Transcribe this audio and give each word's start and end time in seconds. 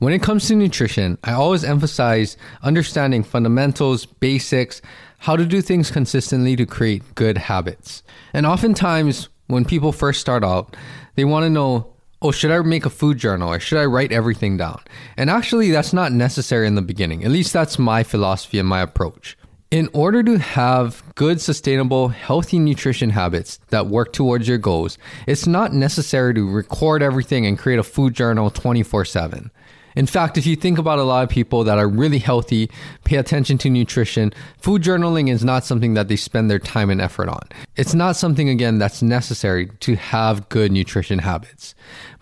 When 0.00 0.14
it 0.14 0.22
comes 0.22 0.48
to 0.48 0.54
nutrition, 0.54 1.18
I 1.24 1.32
always 1.32 1.62
emphasize 1.62 2.38
understanding 2.62 3.22
fundamentals, 3.22 4.06
basics, 4.06 4.80
how 5.18 5.36
to 5.36 5.44
do 5.44 5.60
things 5.60 5.90
consistently 5.90 6.56
to 6.56 6.64
create 6.64 7.14
good 7.16 7.36
habits. 7.36 8.02
And 8.32 8.46
oftentimes, 8.46 9.28
when 9.48 9.66
people 9.66 9.92
first 9.92 10.22
start 10.22 10.42
out, 10.42 10.74
they 11.16 11.26
want 11.26 11.44
to 11.44 11.50
know, 11.50 11.92
oh, 12.22 12.30
should 12.30 12.50
I 12.50 12.60
make 12.60 12.86
a 12.86 12.90
food 12.90 13.18
journal 13.18 13.52
or 13.52 13.60
should 13.60 13.76
I 13.76 13.84
write 13.84 14.10
everything 14.10 14.56
down? 14.56 14.80
And 15.18 15.28
actually, 15.28 15.70
that's 15.70 15.92
not 15.92 16.12
necessary 16.12 16.66
in 16.66 16.76
the 16.76 16.80
beginning. 16.80 17.22
At 17.22 17.30
least 17.30 17.52
that's 17.52 17.78
my 17.78 18.02
philosophy 18.02 18.58
and 18.58 18.66
my 18.66 18.80
approach. 18.80 19.36
In 19.70 19.90
order 19.92 20.22
to 20.22 20.38
have 20.38 21.02
good, 21.14 21.42
sustainable, 21.42 22.08
healthy 22.08 22.58
nutrition 22.58 23.10
habits 23.10 23.60
that 23.68 23.88
work 23.88 24.14
towards 24.14 24.48
your 24.48 24.56
goals, 24.56 24.96
it's 25.26 25.46
not 25.46 25.74
necessary 25.74 26.32
to 26.32 26.50
record 26.50 27.02
everything 27.02 27.44
and 27.44 27.58
create 27.58 27.78
a 27.78 27.82
food 27.82 28.14
journal 28.14 28.50
24 28.50 29.04
7. 29.04 29.50
In 29.96 30.06
fact, 30.06 30.38
if 30.38 30.46
you 30.46 30.56
think 30.56 30.78
about 30.78 30.98
a 30.98 31.04
lot 31.04 31.24
of 31.24 31.30
people 31.30 31.64
that 31.64 31.78
are 31.78 31.88
really 31.88 32.18
healthy, 32.18 32.70
pay 33.04 33.16
attention 33.16 33.58
to 33.58 33.70
nutrition, 33.70 34.32
food 34.58 34.82
journaling 34.82 35.30
is 35.30 35.44
not 35.44 35.64
something 35.64 35.94
that 35.94 36.08
they 36.08 36.16
spend 36.16 36.50
their 36.50 36.58
time 36.58 36.90
and 36.90 37.00
effort 37.00 37.28
on. 37.28 37.42
It's 37.76 37.94
not 37.94 38.16
something, 38.16 38.48
again, 38.48 38.78
that's 38.78 39.02
necessary 39.02 39.70
to 39.80 39.96
have 39.96 40.48
good 40.48 40.72
nutrition 40.72 41.18
habits. 41.18 41.74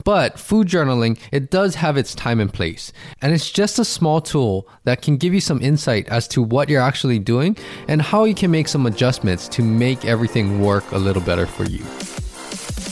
But 0.05 0.38
food 0.38 0.69
journaling, 0.69 1.19
it 1.33 1.51
does 1.51 1.74
have 1.74 1.96
its 1.96 2.15
time 2.15 2.41
and 2.41 2.52
place. 2.52 2.93
And 3.20 3.33
it's 3.33 3.51
just 3.51 3.79
a 3.79 3.85
small 3.85 4.21
tool 4.21 4.69
that 4.85 5.02
can 5.02 5.16
give 5.16 5.35
you 5.35 5.41
some 5.41 5.60
insight 5.60 6.09
as 6.09 6.29
to 6.29 6.43
what 6.43 6.69
you're 6.69 6.82
actually 6.82 7.19
doing 7.19 7.57
and 7.88 8.01
how 8.01 8.24
you 8.24 8.35
can 8.35 8.51
make 8.51 8.69
some 8.69 8.87
adjustments 8.87 9.48
to 9.48 9.62
make 9.62 10.05
everything 10.05 10.60
work 10.60 10.91
a 10.93 10.98
little 10.98 11.23
better 11.23 11.46
for 11.46 11.65
you. 11.65 11.85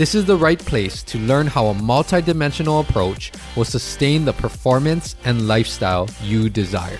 This 0.00 0.14
is 0.14 0.24
the 0.24 0.34
right 0.34 0.58
place 0.58 1.02
to 1.02 1.18
learn 1.18 1.46
how 1.46 1.66
a 1.66 1.74
multidimensional 1.74 2.80
approach 2.80 3.32
will 3.54 3.66
sustain 3.66 4.24
the 4.24 4.32
performance 4.32 5.14
and 5.26 5.46
lifestyle 5.46 6.08
you 6.22 6.48
desire. 6.48 6.96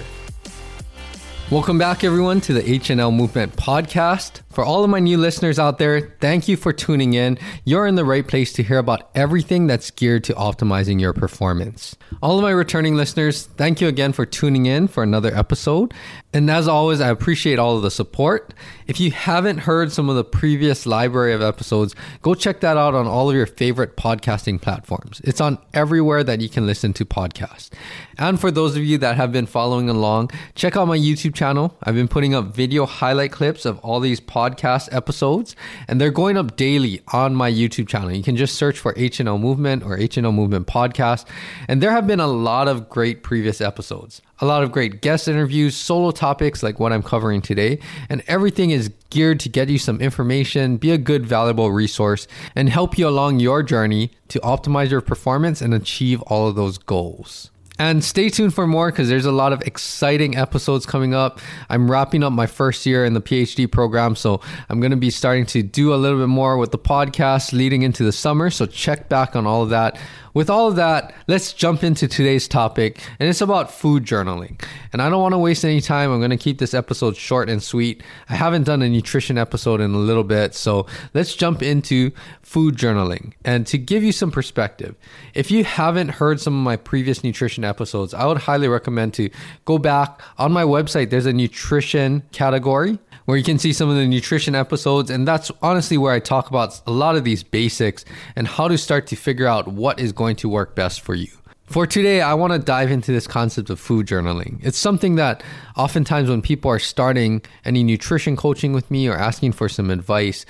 Welcome 1.50 1.78
back, 1.78 2.04
everyone, 2.04 2.42
to 2.42 2.52
the 2.52 2.60
HNL 2.60 3.12
Movement 3.12 3.56
Podcast. 3.56 4.42
For 4.50 4.62
all 4.62 4.84
of 4.84 4.90
my 4.90 5.00
new 5.00 5.16
listeners 5.16 5.58
out 5.58 5.78
there, 5.78 6.14
thank 6.20 6.46
you 6.46 6.56
for 6.56 6.72
tuning 6.72 7.14
in. 7.14 7.38
You're 7.64 7.86
in 7.86 7.94
the 7.94 8.04
right 8.04 8.28
place 8.28 8.52
to 8.52 8.62
hear 8.62 8.78
about 8.78 9.10
everything 9.14 9.66
that's 9.66 9.90
geared 9.90 10.22
to 10.24 10.34
optimizing 10.34 11.00
your 11.00 11.12
performance. 11.12 11.96
All 12.22 12.36
of 12.36 12.42
my 12.42 12.50
returning 12.50 12.96
listeners, 12.96 13.46
thank 13.56 13.80
you 13.80 13.88
again 13.88 14.12
for 14.12 14.26
tuning 14.26 14.66
in 14.66 14.86
for 14.86 15.02
another 15.02 15.34
episode. 15.34 15.94
And 16.32 16.48
as 16.48 16.68
always, 16.68 17.00
I 17.00 17.08
appreciate 17.08 17.58
all 17.58 17.76
of 17.76 17.82
the 17.82 17.90
support. 17.90 18.54
If 18.86 19.00
you 19.00 19.10
haven't 19.10 19.58
heard 19.58 19.90
some 19.90 20.08
of 20.08 20.14
the 20.14 20.22
previous 20.22 20.86
library 20.86 21.32
of 21.32 21.42
episodes, 21.42 21.96
go 22.22 22.34
check 22.34 22.60
that 22.60 22.76
out 22.76 22.94
on 22.94 23.08
all 23.08 23.28
of 23.28 23.34
your 23.34 23.46
favorite 23.46 23.96
podcasting 23.96 24.60
platforms. 24.60 25.20
It's 25.24 25.40
on 25.40 25.58
everywhere 25.74 26.22
that 26.22 26.40
you 26.40 26.48
can 26.48 26.66
listen 26.66 26.92
to 26.94 27.04
podcasts. 27.04 27.70
And 28.16 28.40
for 28.40 28.52
those 28.52 28.76
of 28.76 28.84
you 28.84 28.96
that 28.98 29.16
have 29.16 29.32
been 29.32 29.46
following 29.46 29.88
along, 29.88 30.30
check 30.54 30.76
out 30.76 30.86
my 30.86 30.96
YouTube 30.96 31.34
channel. 31.34 31.76
I've 31.82 31.96
been 31.96 32.08
putting 32.08 32.34
up 32.34 32.54
video 32.54 32.86
highlight 32.86 33.32
clips 33.32 33.64
of 33.64 33.80
all 33.80 33.98
these 33.98 34.20
podcast 34.20 34.94
episodes, 34.94 35.56
and 35.88 36.00
they're 36.00 36.10
going 36.12 36.36
up 36.36 36.54
daily 36.54 37.02
on 37.12 37.34
my 37.34 37.50
YouTube 37.50 37.88
channel. 37.88 38.12
You 38.12 38.22
can 38.22 38.36
just 38.36 38.54
search 38.54 38.78
for 38.78 38.94
HNL 38.94 39.40
Movement 39.40 39.82
or 39.82 39.98
HNL 39.98 40.32
Movement 40.32 40.68
Podcast. 40.68 41.26
And 41.66 41.82
there 41.82 41.90
have 41.90 42.06
been 42.06 42.20
a 42.20 42.28
lot 42.28 42.68
of 42.68 42.88
great 42.88 43.24
previous 43.24 43.60
episodes 43.60 44.22
a 44.40 44.46
lot 44.46 44.62
of 44.62 44.72
great 44.72 45.02
guest 45.02 45.28
interviews, 45.28 45.76
solo 45.76 46.10
topics 46.10 46.62
like 46.62 46.80
what 46.80 46.92
I'm 46.92 47.02
covering 47.02 47.42
today, 47.42 47.78
and 48.08 48.22
everything 48.26 48.70
is 48.70 48.90
geared 49.10 49.40
to 49.40 49.48
get 49.48 49.68
you 49.68 49.78
some 49.78 50.00
information, 50.00 50.78
be 50.78 50.90
a 50.90 50.98
good, 50.98 51.26
valuable 51.26 51.70
resource, 51.70 52.26
and 52.54 52.68
help 52.68 52.96
you 52.96 53.06
along 53.06 53.40
your 53.40 53.62
journey 53.62 54.10
to 54.28 54.40
optimize 54.40 54.90
your 54.90 55.00
performance 55.00 55.60
and 55.60 55.74
achieve 55.74 56.22
all 56.22 56.48
of 56.48 56.54
those 56.54 56.78
goals. 56.78 57.50
And 57.78 58.04
stay 58.04 58.28
tuned 58.28 58.52
for 58.52 58.66
more 58.66 58.90
because 58.90 59.08
there's 59.08 59.24
a 59.24 59.32
lot 59.32 59.54
of 59.54 59.62
exciting 59.62 60.36
episodes 60.36 60.84
coming 60.84 61.14
up. 61.14 61.40
I'm 61.70 61.90
wrapping 61.90 62.22
up 62.22 62.30
my 62.30 62.46
first 62.46 62.84
year 62.84 63.06
in 63.06 63.14
the 63.14 63.22
PhD 63.22 63.72
program, 63.72 64.16
so 64.16 64.42
I'm 64.68 64.80
going 64.80 64.90
to 64.90 64.98
be 64.98 65.08
starting 65.08 65.46
to 65.46 65.62
do 65.62 65.94
a 65.94 65.96
little 65.96 66.18
bit 66.18 66.28
more 66.28 66.58
with 66.58 66.72
the 66.72 66.78
podcast 66.78 67.54
leading 67.54 67.80
into 67.80 68.04
the 68.04 68.12
summer. 68.12 68.50
So 68.50 68.66
check 68.66 69.08
back 69.08 69.34
on 69.34 69.46
all 69.46 69.62
of 69.62 69.70
that 69.70 69.98
with 70.34 70.50
all 70.50 70.68
of 70.68 70.76
that, 70.76 71.14
let's 71.26 71.52
jump 71.52 71.82
into 71.82 72.06
today's 72.06 72.46
topic, 72.46 73.00
and 73.18 73.28
it's 73.28 73.40
about 73.40 73.72
food 73.72 74.04
journaling. 74.04 74.62
And 74.92 75.02
I 75.02 75.08
don't 75.10 75.22
want 75.22 75.32
to 75.32 75.38
waste 75.38 75.64
any 75.64 75.80
time. 75.80 76.10
I'm 76.10 76.20
going 76.20 76.30
to 76.30 76.36
keep 76.36 76.58
this 76.58 76.74
episode 76.74 77.16
short 77.16 77.48
and 77.48 77.62
sweet. 77.62 78.02
I 78.28 78.34
haven't 78.34 78.64
done 78.64 78.82
a 78.82 78.88
nutrition 78.88 79.38
episode 79.38 79.80
in 79.80 79.92
a 79.92 79.98
little 79.98 80.24
bit, 80.24 80.54
so 80.54 80.86
let's 81.14 81.34
jump 81.34 81.62
into 81.62 82.12
food 82.42 82.76
journaling. 82.76 83.32
And 83.44 83.66
to 83.68 83.78
give 83.78 84.02
you 84.02 84.12
some 84.12 84.30
perspective, 84.30 84.94
if 85.34 85.50
you 85.50 85.64
haven't 85.64 86.08
heard 86.08 86.40
some 86.40 86.54
of 86.54 86.64
my 86.64 86.76
previous 86.76 87.24
nutrition 87.24 87.64
episodes, 87.64 88.14
I 88.14 88.26
would 88.26 88.38
highly 88.38 88.68
recommend 88.68 89.14
to 89.14 89.30
go 89.64 89.78
back 89.78 90.20
on 90.38 90.52
my 90.52 90.64
website. 90.64 91.10
There's 91.10 91.26
a 91.26 91.32
nutrition 91.32 92.22
category 92.32 92.98
where 93.30 93.38
you 93.38 93.44
can 93.44 93.60
see 93.60 93.72
some 93.72 93.88
of 93.88 93.94
the 93.94 94.06
nutrition 94.06 94.56
episodes. 94.56 95.08
And 95.08 95.26
that's 95.26 95.52
honestly 95.62 95.96
where 95.96 96.12
I 96.12 96.18
talk 96.18 96.50
about 96.50 96.80
a 96.84 96.90
lot 96.90 97.14
of 97.14 97.22
these 97.22 97.44
basics 97.44 98.04
and 98.34 98.48
how 98.48 98.66
to 98.66 98.76
start 98.76 99.06
to 99.06 99.16
figure 99.16 99.46
out 99.46 99.68
what 99.68 100.00
is 100.00 100.10
going 100.12 100.34
to 100.36 100.48
work 100.48 100.74
best 100.74 101.00
for 101.00 101.14
you. 101.14 101.30
For 101.66 101.86
today, 101.86 102.20
I 102.20 102.34
want 102.34 102.52
to 102.52 102.58
dive 102.58 102.90
into 102.90 103.12
this 103.12 103.28
concept 103.28 103.70
of 103.70 103.78
food 103.78 104.08
journaling. 104.08 104.58
It's 104.64 104.76
something 104.76 105.14
that 105.14 105.44
oftentimes 105.76 106.28
when 106.28 106.42
people 106.42 106.72
are 106.72 106.80
starting 106.80 107.42
any 107.64 107.84
nutrition 107.84 108.34
coaching 108.34 108.72
with 108.72 108.90
me 108.90 109.06
or 109.06 109.16
asking 109.16 109.52
for 109.52 109.68
some 109.68 109.90
advice, 109.90 110.44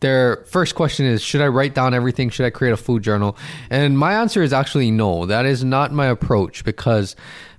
their 0.00 0.44
first 0.44 0.74
question 0.74 1.06
is 1.06 1.22
Should 1.22 1.40
I 1.40 1.48
write 1.48 1.74
down 1.74 1.94
everything? 1.94 2.28
Should 2.28 2.44
I 2.44 2.50
create 2.50 2.72
a 2.72 2.76
food 2.76 3.02
journal? 3.02 3.38
And 3.70 3.98
my 3.98 4.12
answer 4.12 4.42
is 4.42 4.52
actually 4.52 4.90
no. 4.90 5.24
That 5.24 5.46
is 5.46 5.64
not 5.64 5.92
my 5.92 6.06
approach 6.06 6.64
because 6.64 7.16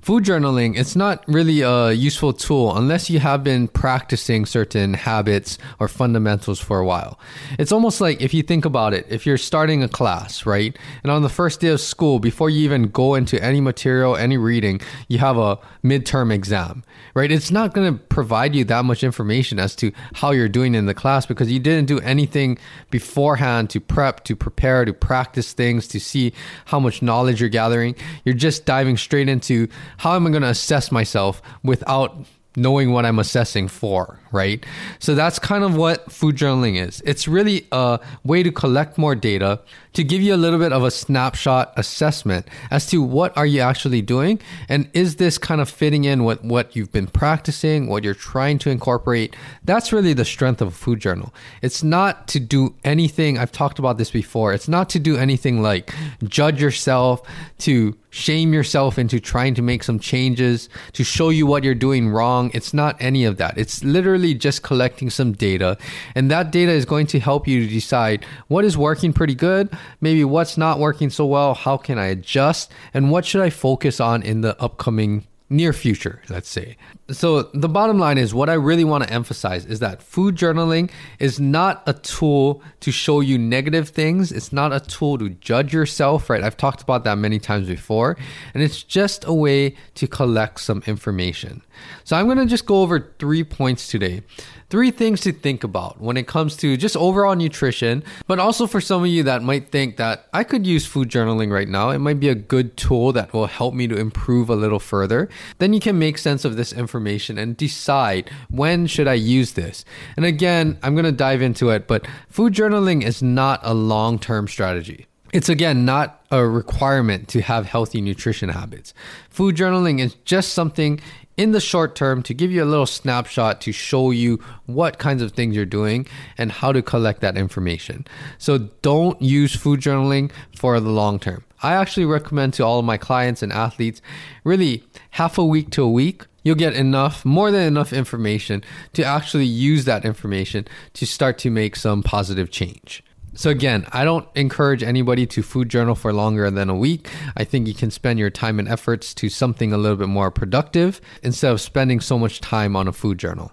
food 0.07 0.23
journaling 0.23 0.77
it's 0.77 0.95
not 0.95 1.21
really 1.27 1.59
a 1.59 1.91
useful 1.91 2.31
tool 2.31 2.77
unless 2.77 3.09
you 3.09 3.19
have 3.19 3.43
been 3.43 3.67
practicing 3.67 4.45
certain 4.45 4.93
habits 4.93 5.57
or 5.81 5.89
fundamentals 5.89 6.61
for 6.61 6.79
a 6.79 6.85
while. 6.85 7.19
It's 7.59 7.73
almost 7.73 7.99
like 7.99 8.21
if 8.21 8.33
you 8.33 8.41
think 8.41 8.63
about 8.63 8.93
it 8.93 9.05
if 9.09 9.25
you're 9.25 9.37
starting 9.37 9.83
a 9.83 9.89
class 9.89 10.45
right? 10.45 10.73
And 11.03 11.11
on 11.11 11.23
the 11.23 11.29
first 11.29 11.59
day 11.59 11.67
of 11.67 11.81
school 11.81 12.19
before 12.19 12.49
you 12.49 12.61
even 12.63 12.83
go 12.83 13.15
into 13.15 13.35
any 13.43 13.59
material 13.59 14.15
any 14.15 14.37
reading 14.37 14.79
you 15.09 15.17
have 15.17 15.37
a 15.37 15.59
midterm 15.83 16.31
exam 16.31 16.85
right? 17.17 17.31
It's 17.31 17.49
not 17.49 17.73
going 17.73 17.91
to 17.91 17.99
provide 18.05 18.55
you 18.55 18.63
that 18.65 18.85
much 18.85 19.03
information 19.03 19.57
as 19.57 19.75
to 19.77 19.91
how 20.13 20.29
you're 20.29 20.47
doing 20.47 20.75
in 20.75 20.85
the 20.85 20.93
class 20.93 21.25
because 21.25 21.51
you 21.51 21.59
didn't 21.59 21.87
do 21.87 21.99
anything 22.01 22.59
beforehand 22.91 23.71
to 23.71 23.79
prep 23.79 24.23
to 24.25 24.35
prepare 24.35 24.85
to 24.85 24.93
practice 24.93 25.51
things 25.51 25.87
to 25.87 25.99
see 25.99 26.31
how 26.67 26.79
much 26.79 27.01
knowledge 27.01 27.41
you're 27.41 27.49
gathering. 27.49 27.95
You're 28.23 28.35
just 28.35 28.65
diving 28.65 28.97
straight 28.97 29.27
into 29.27 29.67
how 29.97 30.15
am 30.15 30.27
I 30.27 30.29
going 30.29 30.43
to 30.43 30.49
assess 30.49 30.91
myself 30.91 31.41
without 31.63 32.15
knowing 32.55 32.91
what 32.91 33.05
I'm 33.05 33.19
assessing 33.19 33.67
for, 33.67 34.19
right? 34.31 34.65
So 34.97 35.13
that's 35.13 35.37
kind 35.37 35.63
of 35.63 35.75
what 35.75 36.11
food 36.11 36.35
journaling 36.35 36.83
is. 36.83 37.01
It's 37.05 37.27
really 37.27 37.67
a 37.71 37.99
way 38.23 38.41
to 38.41 38.51
collect 38.51 38.97
more 38.97 39.13
data 39.13 39.61
to 39.97 40.03
give 40.03 40.21
you 40.21 40.31
a 40.31 40.37
little 40.37 40.59
bit 40.59 40.71
of 40.71 40.83
a 40.83 40.91
snapshot 40.91 41.73
assessment 41.75 42.47
as 42.69 42.85
to 42.85 43.01
what 43.01 43.35
are 43.35 43.47
you 43.47 43.61
actually 43.61 43.99
doing 43.99 44.39
and 44.69 44.87
is 44.93 45.15
this 45.15 45.39
kind 45.39 45.59
of 45.59 45.67
fitting 45.67 46.03
in 46.03 46.23
with 46.23 46.39
what 46.43 46.75
you've 46.75 46.91
been 46.91 47.07
practicing, 47.07 47.87
what 47.87 48.03
you're 48.03 48.13
trying 48.13 48.59
to 48.59 48.69
incorporate. 48.69 49.35
That's 49.63 49.91
really 49.91 50.13
the 50.13 50.23
strength 50.23 50.61
of 50.61 50.67
a 50.67 50.71
food 50.71 50.99
journal. 50.99 51.33
It's 51.63 51.81
not 51.81 52.27
to 52.27 52.39
do 52.39 52.75
anything, 52.83 53.39
I've 53.39 53.51
talked 53.51 53.79
about 53.79 53.97
this 53.97 54.11
before, 54.11 54.53
it's 54.53 54.67
not 54.67 54.87
to 54.89 54.99
do 54.99 55.17
anything 55.17 55.63
like 55.63 55.91
judge 56.23 56.61
yourself, 56.61 57.27
to 57.59 57.97
shame 58.09 58.53
yourself 58.53 58.97
into 58.97 59.19
trying 59.19 59.53
to 59.53 59.61
make 59.61 59.83
some 59.83 59.99
changes, 59.99 60.69
to 60.93 61.03
show 61.03 61.29
you 61.29 61.45
what 61.45 61.63
you're 61.63 61.75
doing 61.75 62.09
wrong. 62.09 62.49
It's 62.53 62.73
not 62.73 62.95
any 62.99 63.25
of 63.25 63.37
that. 63.37 63.57
It's 63.57 63.83
literally 63.83 64.33
just 64.33 64.63
collecting 64.63 65.09
some 65.09 65.33
data. 65.33 65.77
And 66.15 66.31
that 66.31 66.51
data 66.51 66.71
is 66.71 66.85
going 66.85 67.07
to 67.07 67.19
help 67.19 67.47
you 67.47 67.65
to 67.65 67.67
decide 67.67 68.25
what 68.47 68.65
is 68.65 68.77
working 68.77 69.13
pretty 69.13 69.35
good, 69.35 69.69
maybe 70.01 70.23
what's 70.23 70.57
not 70.57 70.79
working 70.79 71.09
so 71.09 71.25
well, 71.25 71.53
how 71.53 71.77
can 71.77 71.97
I 71.97 72.07
adjust, 72.07 72.71
and 72.93 73.11
what 73.11 73.25
should 73.25 73.41
I 73.41 73.49
focus 73.49 73.99
on 73.99 74.23
in 74.23 74.41
the 74.41 74.59
upcoming 74.61 75.25
near 75.49 75.71
future, 75.71 76.21
let's 76.29 76.49
say. 76.49 76.75
So, 77.09 77.43
the 77.53 77.69
bottom 77.69 77.99
line 77.99 78.17
is 78.17 78.33
what 78.33 78.49
I 78.49 78.53
really 78.53 78.83
want 78.83 79.05
to 79.05 79.13
emphasize 79.13 79.65
is 79.65 79.79
that 79.79 80.01
food 80.01 80.35
journaling 80.35 80.91
is 81.19 81.39
not 81.39 81.83
a 81.85 81.93
tool 81.93 82.61
to 82.81 82.91
show 82.91 83.21
you 83.21 83.37
negative 83.37 83.89
things. 83.89 84.31
It's 84.31 84.51
not 84.51 84.73
a 84.73 84.81
tool 84.81 85.17
to 85.19 85.29
judge 85.29 85.73
yourself, 85.73 86.29
right? 86.29 86.43
I've 86.43 86.57
talked 86.57 86.81
about 86.81 87.05
that 87.05 87.17
many 87.17 87.39
times 87.39 87.67
before. 87.67 88.17
And 88.53 88.61
it's 88.61 88.83
just 88.83 89.23
a 89.25 89.33
way 89.33 89.75
to 89.95 90.07
collect 90.07 90.59
some 90.59 90.83
information. 90.85 91.61
So 92.03 92.15
I'm 92.15 92.25
going 92.25 92.37
to 92.37 92.45
just 92.45 92.65
go 92.65 92.81
over 92.81 93.13
three 93.19 93.43
points 93.43 93.87
today. 93.87 94.21
Three 94.69 94.91
things 94.91 95.21
to 95.21 95.31
think 95.31 95.63
about 95.63 96.01
when 96.01 96.17
it 96.17 96.27
comes 96.27 96.57
to 96.57 96.75
just 96.75 96.97
overall 96.97 97.35
nutrition, 97.35 98.03
but 98.27 98.37
also 98.37 98.67
for 98.67 98.81
some 98.81 99.01
of 99.03 99.07
you 99.07 99.23
that 99.23 99.41
might 99.41 99.71
think 99.71 99.95
that 99.95 100.27
I 100.33 100.43
could 100.43 100.67
use 100.67 100.85
food 100.85 101.07
journaling 101.09 101.53
right 101.53 101.69
now. 101.69 101.89
It 101.91 101.99
might 101.99 102.19
be 102.19 102.27
a 102.27 102.35
good 102.35 102.75
tool 102.75 103.13
that 103.13 103.31
will 103.31 103.47
help 103.47 103.73
me 103.73 103.87
to 103.87 103.95
improve 103.95 104.49
a 104.49 104.55
little 104.55 104.79
further. 104.79 105.29
Then 105.59 105.71
you 105.71 105.79
can 105.79 105.97
make 105.97 106.17
sense 106.17 106.43
of 106.43 106.57
this 106.57 106.73
information 106.73 107.37
and 107.37 107.55
decide 107.55 108.29
when 108.49 108.87
should 108.87 109.07
I 109.07 109.13
use 109.13 109.53
this. 109.53 109.85
And 110.17 110.25
again, 110.25 110.77
I'm 110.83 110.95
going 110.95 111.05
to 111.05 111.13
dive 111.13 111.41
into 111.41 111.69
it, 111.69 111.87
but 111.87 112.05
food 112.29 112.53
journaling 112.53 113.03
is 113.03 113.23
not 113.23 113.61
a 113.63 113.73
long-term 113.73 114.49
strategy. 114.49 115.07
It's 115.33 115.49
again 115.49 115.83
not 115.83 116.25
a 116.31 116.45
requirement 116.45 117.27
to 117.29 117.41
have 117.41 117.65
healthy 117.65 117.99
nutrition 117.99 118.49
habits. 118.49 118.93
Food 119.29 119.55
journaling 119.55 119.99
is 119.99 120.15
just 120.23 120.53
something 120.53 121.01
in 121.35 121.51
the 121.51 121.59
short 121.59 121.95
term 121.95 122.23
to 122.23 122.33
give 122.33 122.51
you 122.51 122.63
a 122.63 122.65
little 122.65 122.85
snapshot 122.85 123.61
to 123.61 123.71
show 123.71 124.11
you 124.11 124.39
what 124.65 124.99
kinds 124.99 125.21
of 125.21 125.33
things 125.33 125.55
you're 125.55 125.65
doing 125.65 126.07
and 126.37 126.51
how 126.51 126.71
to 126.71 126.81
collect 126.81 127.21
that 127.21 127.37
information. 127.37 128.07
So 128.37 128.57
don't 128.81 129.21
use 129.21 129.55
food 129.55 129.81
journaling 129.81 130.31
for 130.55 130.79
the 130.79 130.89
long 130.89 131.19
term. 131.19 131.43
I 131.61 131.73
actually 131.73 132.05
recommend 132.05 132.53
to 132.55 132.63
all 132.63 132.79
of 132.79 132.85
my 132.85 132.97
clients 132.97 133.43
and 133.43 133.51
athletes 133.51 134.01
really 134.43 134.83
half 135.11 135.37
a 135.37 135.45
week 135.45 135.71
to 135.71 135.83
a 135.83 135.91
week. 135.91 136.23
You'll 136.43 136.55
get 136.55 136.73
enough, 136.73 137.25
more 137.25 137.51
than 137.51 137.67
enough 137.67 137.91
information 137.91 138.63
to 138.93 139.03
actually 139.03 139.45
use 139.45 139.83
that 139.85 140.05
information 140.05 140.65
to 140.93 141.05
start 141.05 141.37
to 141.39 141.49
make 141.49 141.75
some 141.75 142.01
positive 142.01 142.49
change. 142.49 143.03
So 143.37 143.51
again, 143.51 143.85
I 143.93 144.03
don't 144.03 144.27
encourage 144.33 144.81
anybody 144.81 145.27
to 145.27 145.43
food 145.43 145.69
journal 145.69 145.93
for 145.93 146.11
longer 146.11 146.49
than 146.49 146.71
a 146.71 146.75
week. 146.75 147.07
I 147.35 147.43
think 147.43 147.67
you 147.67 147.75
can 147.75 147.91
spend 147.91 148.17
your 148.17 148.31
time 148.31 148.57
and 148.57 148.67
efforts 148.67 149.13
to 149.13 149.29
something 149.29 149.71
a 149.71 149.77
little 149.77 149.95
bit 149.95 150.07
more 150.07 150.31
productive 150.31 150.99
instead 151.21 151.51
of 151.51 151.61
spending 151.61 151.99
so 151.99 152.17
much 152.17 152.41
time 152.41 152.75
on 152.75 152.87
a 152.87 152.91
food 152.91 153.19
journal. 153.19 153.51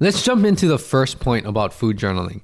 Let's 0.00 0.24
jump 0.24 0.44
into 0.44 0.66
the 0.66 0.80
first 0.80 1.20
point 1.20 1.46
about 1.46 1.72
food 1.72 1.96
journaling. 1.96 2.40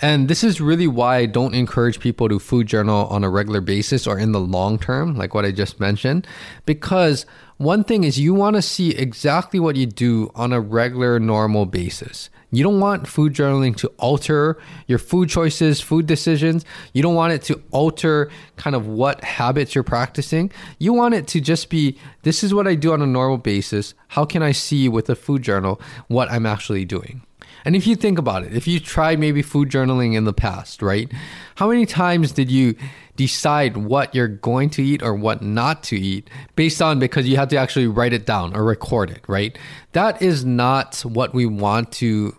And 0.00 0.28
this 0.28 0.44
is 0.44 0.60
really 0.60 0.86
why 0.86 1.16
I 1.16 1.26
don't 1.26 1.56
encourage 1.56 1.98
people 1.98 2.28
to 2.28 2.38
food 2.38 2.68
journal 2.68 3.08
on 3.08 3.24
a 3.24 3.30
regular 3.30 3.60
basis 3.60 4.06
or 4.06 4.16
in 4.16 4.30
the 4.30 4.38
long 4.38 4.78
term, 4.78 5.16
like 5.16 5.34
what 5.34 5.44
I 5.44 5.50
just 5.50 5.80
mentioned, 5.80 6.24
because 6.66 7.26
one 7.56 7.82
thing 7.82 8.04
is 8.04 8.20
you 8.20 8.32
want 8.32 8.54
to 8.54 8.62
see 8.62 8.90
exactly 8.90 9.58
what 9.58 9.74
you 9.74 9.86
do 9.86 10.30
on 10.36 10.52
a 10.52 10.60
regular, 10.60 11.18
normal 11.18 11.66
basis. 11.66 12.30
You 12.50 12.64
don't 12.64 12.80
want 12.80 13.06
food 13.06 13.34
journaling 13.34 13.76
to 13.76 13.88
alter 13.98 14.58
your 14.86 14.98
food 14.98 15.28
choices, 15.28 15.80
food 15.80 16.06
decisions. 16.06 16.64
You 16.94 17.02
don't 17.02 17.14
want 17.14 17.34
it 17.34 17.42
to 17.42 17.60
alter 17.70 18.30
kind 18.56 18.74
of 18.74 18.86
what 18.86 19.22
habits 19.22 19.74
you're 19.74 19.84
practicing. 19.84 20.50
You 20.78 20.94
want 20.94 21.14
it 21.14 21.26
to 21.28 21.40
just 21.40 21.68
be 21.68 21.98
this 22.22 22.42
is 22.42 22.54
what 22.54 22.66
I 22.66 22.74
do 22.74 22.92
on 22.92 23.02
a 23.02 23.06
normal 23.06 23.38
basis. 23.38 23.94
How 24.08 24.24
can 24.24 24.42
I 24.42 24.52
see 24.52 24.88
with 24.88 25.10
a 25.10 25.14
food 25.14 25.42
journal 25.42 25.80
what 26.08 26.30
I'm 26.30 26.46
actually 26.46 26.86
doing? 26.86 27.22
And 27.64 27.76
if 27.76 27.86
you 27.86 27.96
think 27.96 28.18
about 28.18 28.44
it, 28.44 28.54
if 28.54 28.66
you 28.66 28.80
tried 28.80 29.18
maybe 29.18 29.42
food 29.42 29.70
journaling 29.70 30.14
in 30.14 30.24
the 30.24 30.32
past, 30.32 30.82
right? 30.82 31.10
How 31.56 31.68
many 31.68 31.86
times 31.86 32.32
did 32.32 32.50
you 32.50 32.74
decide 33.16 33.76
what 33.76 34.14
you're 34.14 34.28
going 34.28 34.70
to 34.70 34.82
eat 34.82 35.02
or 35.02 35.14
what 35.14 35.42
not 35.42 35.82
to 35.82 35.98
eat 35.98 36.30
based 36.54 36.80
on 36.80 36.98
because 36.98 37.28
you 37.28 37.36
had 37.36 37.50
to 37.50 37.56
actually 37.56 37.86
write 37.86 38.12
it 38.12 38.24
down 38.24 38.54
or 38.54 38.64
record 38.64 39.10
it, 39.10 39.22
right? 39.26 39.58
That 39.92 40.22
is 40.22 40.44
not 40.44 41.00
what 41.00 41.34
we 41.34 41.44
want 41.44 41.92
to 41.94 42.36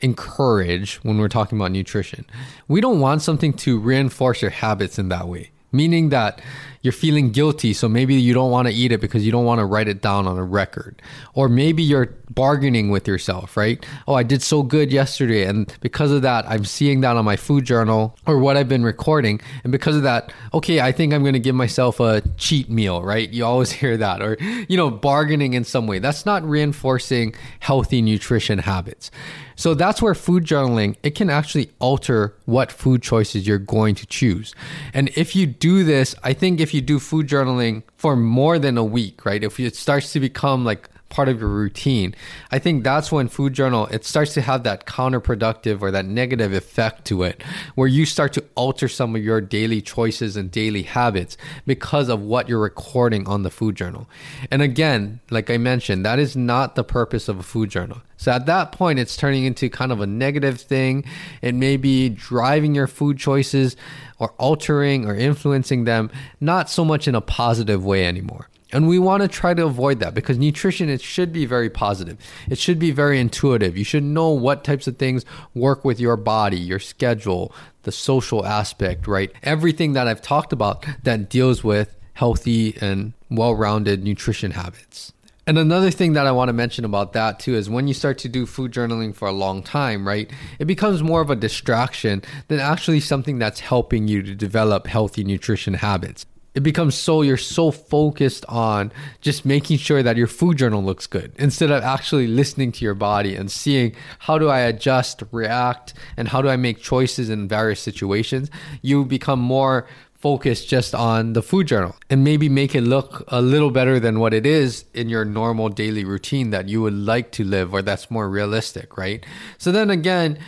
encourage 0.00 0.96
when 0.96 1.18
we're 1.18 1.28
talking 1.28 1.58
about 1.58 1.70
nutrition. 1.70 2.24
We 2.66 2.80
don't 2.80 2.98
want 2.98 3.22
something 3.22 3.52
to 3.54 3.78
reinforce 3.78 4.42
your 4.42 4.50
habits 4.50 4.98
in 4.98 5.10
that 5.10 5.28
way, 5.28 5.50
meaning 5.70 6.08
that 6.08 6.40
you're 6.82 6.92
feeling 6.92 7.30
guilty, 7.30 7.72
so 7.72 7.88
maybe 7.88 8.14
you 8.14 8.34
don't 8.34 8.50
want 8.50 8.66
to 8.66 8.74
eat 8.74 8.90
it 8.90 9.00
because 9.00 9.24
you 9.24 9.30
don't 9.30 9.44
want 9.44 9.60
to 9.60 9.64
write 9.64 9.88
it 9.88 10.02
down 10.02 10.26
on 10.26 10.36
a 10.36 10.44
record. 10.44 11.00
Or 11.32 11.48
maybe 11.48 11.82
you're 11.82 12.06
bargaining 12.30 12.90
with 12.90 13.06
yourself, 13.06 13.56
right? 13.56 13.84
Oh, 14.08 14.14
I 14.14 14.24
did 14.24 14.42
so 14.42 14.62
good 14.64 14.92
yesterday, 14.92 15.44
and 15.44 15.72
because 15.80 16.10
of 16.10 16.22
that, 16.22 16.44
I'm 16.48 16.64
seeing 16.64 17.00
that 17.02 17.16
on 17.16 17.24
my 17.24 17.36
food 17.36 17.64
journal 17.64 18.16
or 18.26 18.38
what 18.38 18.56
I've 18.56 18.68
been 18.68 18.82
recording. 18.82 19.40
And 19.62 19.70
because 19.70 19.96
of 19.96 20.02
that, 20.02 20.32
okay, 20.52 20.80
I 20.80 20.90
think 20.90 21.14
I'm 21.14 21.22
going 21.22 21.34
to 21.34 21.40
give 21.40 21.54
myself 21.54 22.00
a 22.00 22.22
cheat 22.36 22.68
meal, 22.68 23.02
right? 23.02 23.30
You 23.30 23.44
always 23.44 23.70
hear 23.82 23.96
that, 23.96 24.20
or, 24.20 24.36
you 24.68 24.76
know, 24.76 24.90
bargaining 24.90 25.54
in 25.54 25.64
some 25.64 25.86
way. 25.86 26.00
That's 26.00 26.26
not 26.26 26.42
reinforcing 26.42 27.34
healthy 27.60 28.02
nutrition 28.02 28.58
habits. 28.58 29.10
So 29.56 29.74
that's 29.74 30.02
where 30.02 30.14
food 30.14 30.44
journaling, 30.44 30.96
it 31.02 31.14
can 31.14 31.30
actually 31.30 31.70
alter 31.78 32.34
what 32.46 32.72
food 32.72 33.02
choices 33.02 33.46
you're 33.46 33.58
going 33.58 33.94
to 33.96 34.06
choose. 34.06 34.54
And 34.92 35.10
if 35.10 35.36
you 35.36 35.46
do 35.46 35.84
this, 35.84 36.14
I 36.24 36.32
think 36.32 36.60
if 36.60 36.71
you 36.74 36.80
do 36.80 36.98
food 36.98 37.26
journaling 37.26 37.82
for 37.96 38.16
more 38.16 38.58
than 38.58 38.78
a 38.78 38.84
week, 38.84 39.24
right? 39.24 39.42
If 39.42 39.58
it 39.60 39.76
starts 39.76 40.12
to 40.12 40.20
become 40.20 40.64
like 40.64 40.88
part 41.12 41.28
of 41.28 41.38
your 41.38 41.50
routine. 41.50 42.14
I 42.50 42.58
think 42.58 42.82
that's 42.82 43.12
when 43.12 43.28
food 43.28 43.52
journal 43.52 43.86
it 43.88 44.04
starts 44.04 44.32
to 44.34 44.40
have 44.40 44.64
that 44.64 44.86
counterproductive 44.86 45.82
or 45.82 45.90
that 45.90 46.06
negative 46.06 46.54
effect 46.54 47.04
to 47.04 47.22
it 47.22 47.42
where 47.74 47.86
you 47.86 48.06
start 48.06 48.32
to 48.32 48.44
alter 48.54 48.88
some 48.88 49.14
of 49.14 49.22
your 49.22 49.40
daily 49.40 49.82
choices 49.82 50.36
and 50.36 50.50
daily 50.50 50.82
habits 50.82 51.36
because 51.66 52.08
of 52.08 52.20
what 52.20 52.48
you're 52.48 52.58
recording 52.58 53.28
on 53.28 53.42
the 53.42 53.50
food 53.50 53.76
journal. 53.76 54.08
And 54.50 54.62
again, 54.62 55.20
like 55.30 55.50
I 55.50 55.58
mentioned, 55.58 56.04
that 56.06 56.18
is 56.18 56.34
not 56.34 56.74
the 56.74 56.84
purpose 56.84 57.28
of 57.28 57.38
a 57.38 57.42
food 57.42 57.68
journal. 57.68 58.00
So 58.16 58.32
at 58.32 58.46
that 58.46 58.72
point 58.72 58.98
it's 58.98 59.16
turning 59.16 59.44
into 59.44 59.68
kind 59.68 59.92
of 59.92 60.00
a 60.00 60.06
negative 60.06 60.60
thing. 60.60 61.04
It 61.42 61.54
may 61.54 61.76
be 61.76 62.08
driving 62.08 62.74
your 62.74 62.86
food 62.86 63.18
choices 63.18 63.76
or 64.18 64.30
altering 64.38 65.04
or 65.04 65.14
influencing 65.14 65.84
them 65.84 66.10
not 66.40 66.70
so 66.70 66.86
much 66.86 67.06
in 67.06 67.14
a 67.14 67.20
positive 67.20 67.84
way 67.84 68.06
anymore. 68.06 68.48
And 68.72 68.88
we 68.88 68.98
want 68.98 69.22
to 69.22 69.28
try 69.28 69.52
to 69.52 69.66
avoid 69.66 70.00
that 70.00 70.14
because 70.14 70.38
nutrition, 70.38 70.88
it 70.88 71.02
should 71.02 71.32
be 71.32 71.44
very 71.44 71.68
positive. 71.68 72.18
It 72.48 72.58
should 72.58 72.78
be 72.78 72.90
very 72.90 73.20
intuitive. 73.20 73.76
You 73.76 73.84
should 73.84 74.02
know 74.02 74.30
what 74.30 74.64
types 74.64 74.86
of 74.86 74.96
things 74.96 75.24
work 75.54 75.84
with 75.84 76.00
your 76.00 76.16
body, 76.16 76.58
your 76.58 76.78
schedule, 76.78 77.54
the 77.82 77.92
social 77.92 78.46
aspect, 78.46 79.06
right? 79.06 79.30
Everything 79.42 79.92
that 79.92 80.08
I've 80.08 80.22
talked 80.22 80.52
about 80.52 80.86
that 81.02 81.28
deals 81.28 81.62
with 81.62 81.94
healthy 82.14 82.76
and 82.80 83.12
well 83.30 83.54
rounded 83.54 84.02
nutrition 84.02 84.52
habits. 84.52 85.12
And 85.44 85.58
another 85.58 85.90
thing 85.90 86.12
that 86.12 86.26
I 86.26 86.32
want 86.32 86.50
to 86.50 86.52
mention 86.52 86.84
about 86.84 87.14
that 87.14 87.40
too 87.40 87.56
is 87.56 87.68
when 87.68 87.88
you 87.88 87.94
start 87.94 88.16
to 88.18 88.28
do 88.28 88.46
food 88.46 88.72
journaling 88.72 89.14
for 89.14 89.26
a 89.26 89.32
long 89.32 89.62
time, 89.62 90.06
right? 90.06 90.30
It 90.60 90.66
becomes 90.66 91.02
more 91.02 91.20
of 91.20 91.30
a 91.30 91.36
distraction 91.36 92.22
than 92.46 92.60
actually 92.60 93.00
something 93.00 93.38
that's 93.38 93.58
helping 93.58 94.06
you 94.06 94.22
to 94.22 94.34
develop 94.36 94.86
healthy 94.86 95.24
nutrition 95.24 95.74
habits 95.74 96.26
it 96.54 96.62
becomes 96.62 96.94
so 96.94 97.22
you're 97.22 97.36
so 97.36 97.70
focused 97.70 98.44
on 98.48 98.92
just 99.20 99.44
making 99.44 99.78
sure 99.78 100.02
that 100.02 100.16
your 100.16 100.26
food 100.26 100.58
journal 100.58 100.82
looks 100.82 101.06
good 101.06 101.32
instead 101.38 101.70
of 101.70 101.82
actually 101.82 102.26
listening 102.26 102.72
to 102.72 102.84
your 102.84 102.94
body 102.94 103.34
and 103.34 103.50
seeing 103.50 103.94
how 104.20 104.38
do 104.38 104.48
I 104.48 104.60
adjust, 104.60 105.22
react, 105.30 105.94
and 106.16 106.28
how 106.28 106.42
do 106.42 106.48
I 106.48 106.56
make 106.56 106.80
choices 106.80 107.30
in 107.30 107.48
various 107.48 107.80
situations. 107.80 108.50
You 108.82 109.04
become 109.04 109.40
more 109.40 109.86
focused 110.22 110.68
just 110.68 110.94
on 110.94 111.32
the 111.32 111.42
food 111.42 111.66
journal 111.66 111.96
and 112.08 112.22
maybe 112.22 112.48
make 112.48 112.76
it 112.76 112.82
look 112.82 113.24
a 113.28 113.42
little 113.42 113.72
better 113.72 113.98
than 113.98 114.20
what 114.20 114.32
it 114.32 114.46
is 114.46 114.84
in 114.94 115.08
your 115.08 115.24
normal 115.24 115.68
daily 115.68 116.04
routine 116.04 116.50
that 116.50 116.68
you 116.68 116.80
would 116.80 116.94
like 116.94 117.32
to 117.32 117.42
live 117.42 117.74
or 117.74 117.82
that's 117.82 118.08
more 118.08 118.28
realistic, 118.28 118.96
right? 118.96 119.26
So 119.58 119.72
then 119.72 119.90
again, 119.90 120.38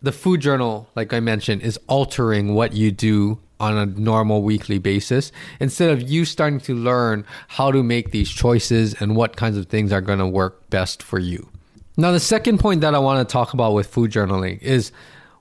the 0.00 0.12
food 0.12 0.40
journal, 0.40 0.88
like 0.94 1.12
I 1.12 1.18
mentioned, 1.18 1.62
is 1.62 1.80
altering 1.88 2.54
what 2.54 2.74
you 2.74 2.92
do 2.92 3.40
on 3.64 3.76
a 3.78 3.86
normal 3.86 4.42
weekly 4.42 4.78
basis 4.78 5.32
instead 5.60 5.90
of 5.90 6.02
you 6.02 6.24
starting 6.24 6.60
to 6.60 6.74
learn 6.74 7.24
how 7.48 7.70
to 7.70 7.82
make 7.82 8.10
these 8.10 8.30
choices 8.30 8.94
and 9.00 9.16
what 9.16 9.36
kinds 9.36 9.56
of 9.56 9.66
things 9.66 9.92
are 9.92 10.00
going 10.00 10.18
to 10.18 10.26
work 10.26 10.68
best 10.70 11.02
for 11.02 11.18
you. 11.18 11.48
Now, 11.96 12.10
the 12.10 12.20
second 12.20 12.58
point 12.58 12.80
that 12.80 12.94
I 12.94 12.98
want 12.98 13.26
to 13.26 13.32
talk 13.32 13.54
about 13.54 13.72
with 13.72 13.86
food 13.86 14.10
journaling 14.10 14.60
is 14.60 14.90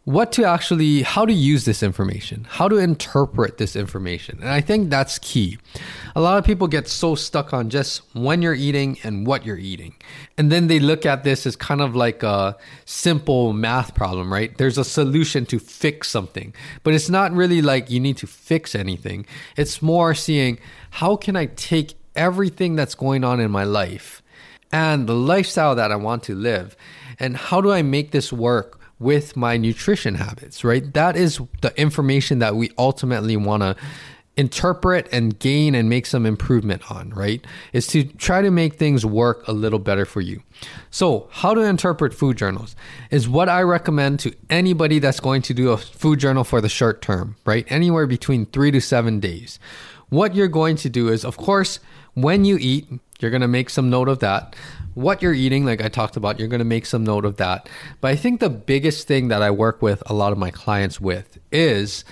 what 0.06 0.34
to 0.34 0.44
actually 0.44 1.02
how 1.02 1.26
to 1.26 1.32
use 1.32 1.64
this 1.64 1.82
information 1.82 2.46
how 2.50 2.68
to 2.68 2.78
interpret 2.78 3.58
this 3.58 3.76
information. 3.76 4.38
And 4.42 4.50
i 4.50 4.60
think 4.60 4.90
that's 4.90 5.18
key. 5.20 5.58
A 6.16 6.22
lot 6.22 6.38
of 6.38 6.44
people 6.46 6.68
get 6.68 6.88
so 6.88 7.16
stuck 7.16 7.54
on 7.54 7.70
just 7.70 8.02
when 8.14 8.42
you're 8.42 8.54
eating 8.54 8.98
and 9.04 9.26
what 9.26 9.46
you're 9.46 9.58
eating. 9.58 9.96
And 10.38 10.52
then 10.52 10.68
they 10.68 10.80
look 10.80 11.06
at 11.06 11.24
this 11.24 11.48
as 11.48 11.56
kind 11.56 11.82
of 11.82 11.96
like 11.96 12.22
a 12.22 12.58
simple 12.86 13.54
math 13.54 13.96
problem 13.96 14.32
right? 14.32 14.56
There's 14.58 14.78
a 14.78 14.84
solution 14.84 15.46
to 15.48 15.60
fix 15.60 16.10
something 16.10 16.54
but 16.84 16.94
it's 16.94 17.10
not 17.10 17.32
really 17.32 17.62
like 17.62 17.90
you 17.90 18.02
need 18.02 18.18
to 18.18 18.28
fix 18.28 18.76
anything. 18.76 19.26
It's 19.56 19.82
more 19.82 20.14
seeing 20.14 20.60
how 20.92 21.16
can 21.16 21.38
i 21.38 21.46
take 21.46 21.94
everything 22.16 22.76
that's 22.76 22.94
going 22.94 23.24
on 23.24 23.40
in 23.40 23.50
my 23.50 23.64
life 23.64 24.22
and 24.72 25.08
the 25.08 25.16
lifestyle 25.16 25.76
that 25.76 25.92
i 25.94 25.96
want 25.96 26.24
to 26.24 26.36
live? 26.36 26.76
And 27.20 27.38
how 27.38 27.62
do 27.62 27.72
i 27.72 27.82
make 27.82 28.12
this 28.12 28.34
work 28.34 28.82
with 29.04 29.36
my 29.36 29.58
nutrition 29.58 30.16
habits, 30.16 30.64
right? 30.64 30.94
That 30.94 31.16
is 31.16 31.40
the 31.62 31.80
information 31.80 32.40
that 32.40 32.56
we 32.56 32.72
ultimately 32.78 33.38
want 33.38 33.62
to 33.62 33.76
interpret 34.36 35.08
and 35.12 35.38
gain 35.38 35.76
and 35.76 35.90
make 35.90 36.06
some 36.06 36.26
improvement 36.26 36.92
on, 36.92 37.12
right? 37.12 37.46
Is 37.72 37.86
to 37.88 38.04
try 38.04 38.42
to 38.42 38.50
make 38.50 38.76
things 38.76 39.06
work 39.06 39.48
a 39.48 39.54
little 39.54 39.80
better 39.80 40.06
for 40.06 40.22
you. 40.22 40.42
So, 40.90 41.28
how 41.32 41.54
to 41.54 41.62
interpret 41.62 42.14
food 42.14 42.38
journals 42.38 42.76
is 43.12 43.30
what 43.30 43.50
I 43.50 43.62
recommend 43.62 44.20
to 44.22 44.34
anybody 44.50 45.00
that's 45.00 45.20
going 45.20 45.42
to 45.44 45.54
do 45.54 45.72
a 45.72 45.78
food 45.78 46.20
journal 46.20 46.44
for 46.44 46.62
the 46.62 46.70
short 46.70 47.02
term, 47.02 47.36
right? 47.46 47.66
Anywhere 47.70 48.08
between 48.08 48.46
three 48.48 48.72
to 48.72 48.82
seven 48.82 49.20
days. 49.20 49.60
What 50.14 50.36
you're 50.36 50.48
going 50.48 50.76
to 50.76 50.90
do 50.92 51.10
is, 51.10 51.26
of 51.26 51.38
course, 51.38 51.80
when 52.14 52.46
you 52.46 52.60
eat, 52.60 52.88
you're 53.20 53.32
going 53.32 53.42
to 53.42 53.48
make 53.48 53.72
some 53.72 53.90
note 53.90 54.08
of 54.08 54.20
that. 54.20 54.56
What 54.94 55.24
you're 55.24 55.34
eating, 55.34 55.66
like 55.66 55.84
I 55.84 55.88
talked 55.90 56.18
about, 56.18 56.38
you're 56.38 56.48
going 56.48 56.60
to 56.60 56.66
make 56.66 56.86
some 56.86 57.04
note 57.04 57.26
of 57.26 57.38
that. 57.38 57.68
But 58.00 58.10
I 58.10 58.16
think 58.16 58.40
the 58.40 58.52
biggest 58.52 59.08
thing 59.08 59.30
that 59.30 59.42
I 59.42 59.50
work 59.50 59.82
with 59.82 60.04
a 60.06 60.14
lot 60.14 60.32
of 60.32 60.38
my 60.38 60.52
clients 60.52 61.02
with 61.02 61.40
is 61.52 62.06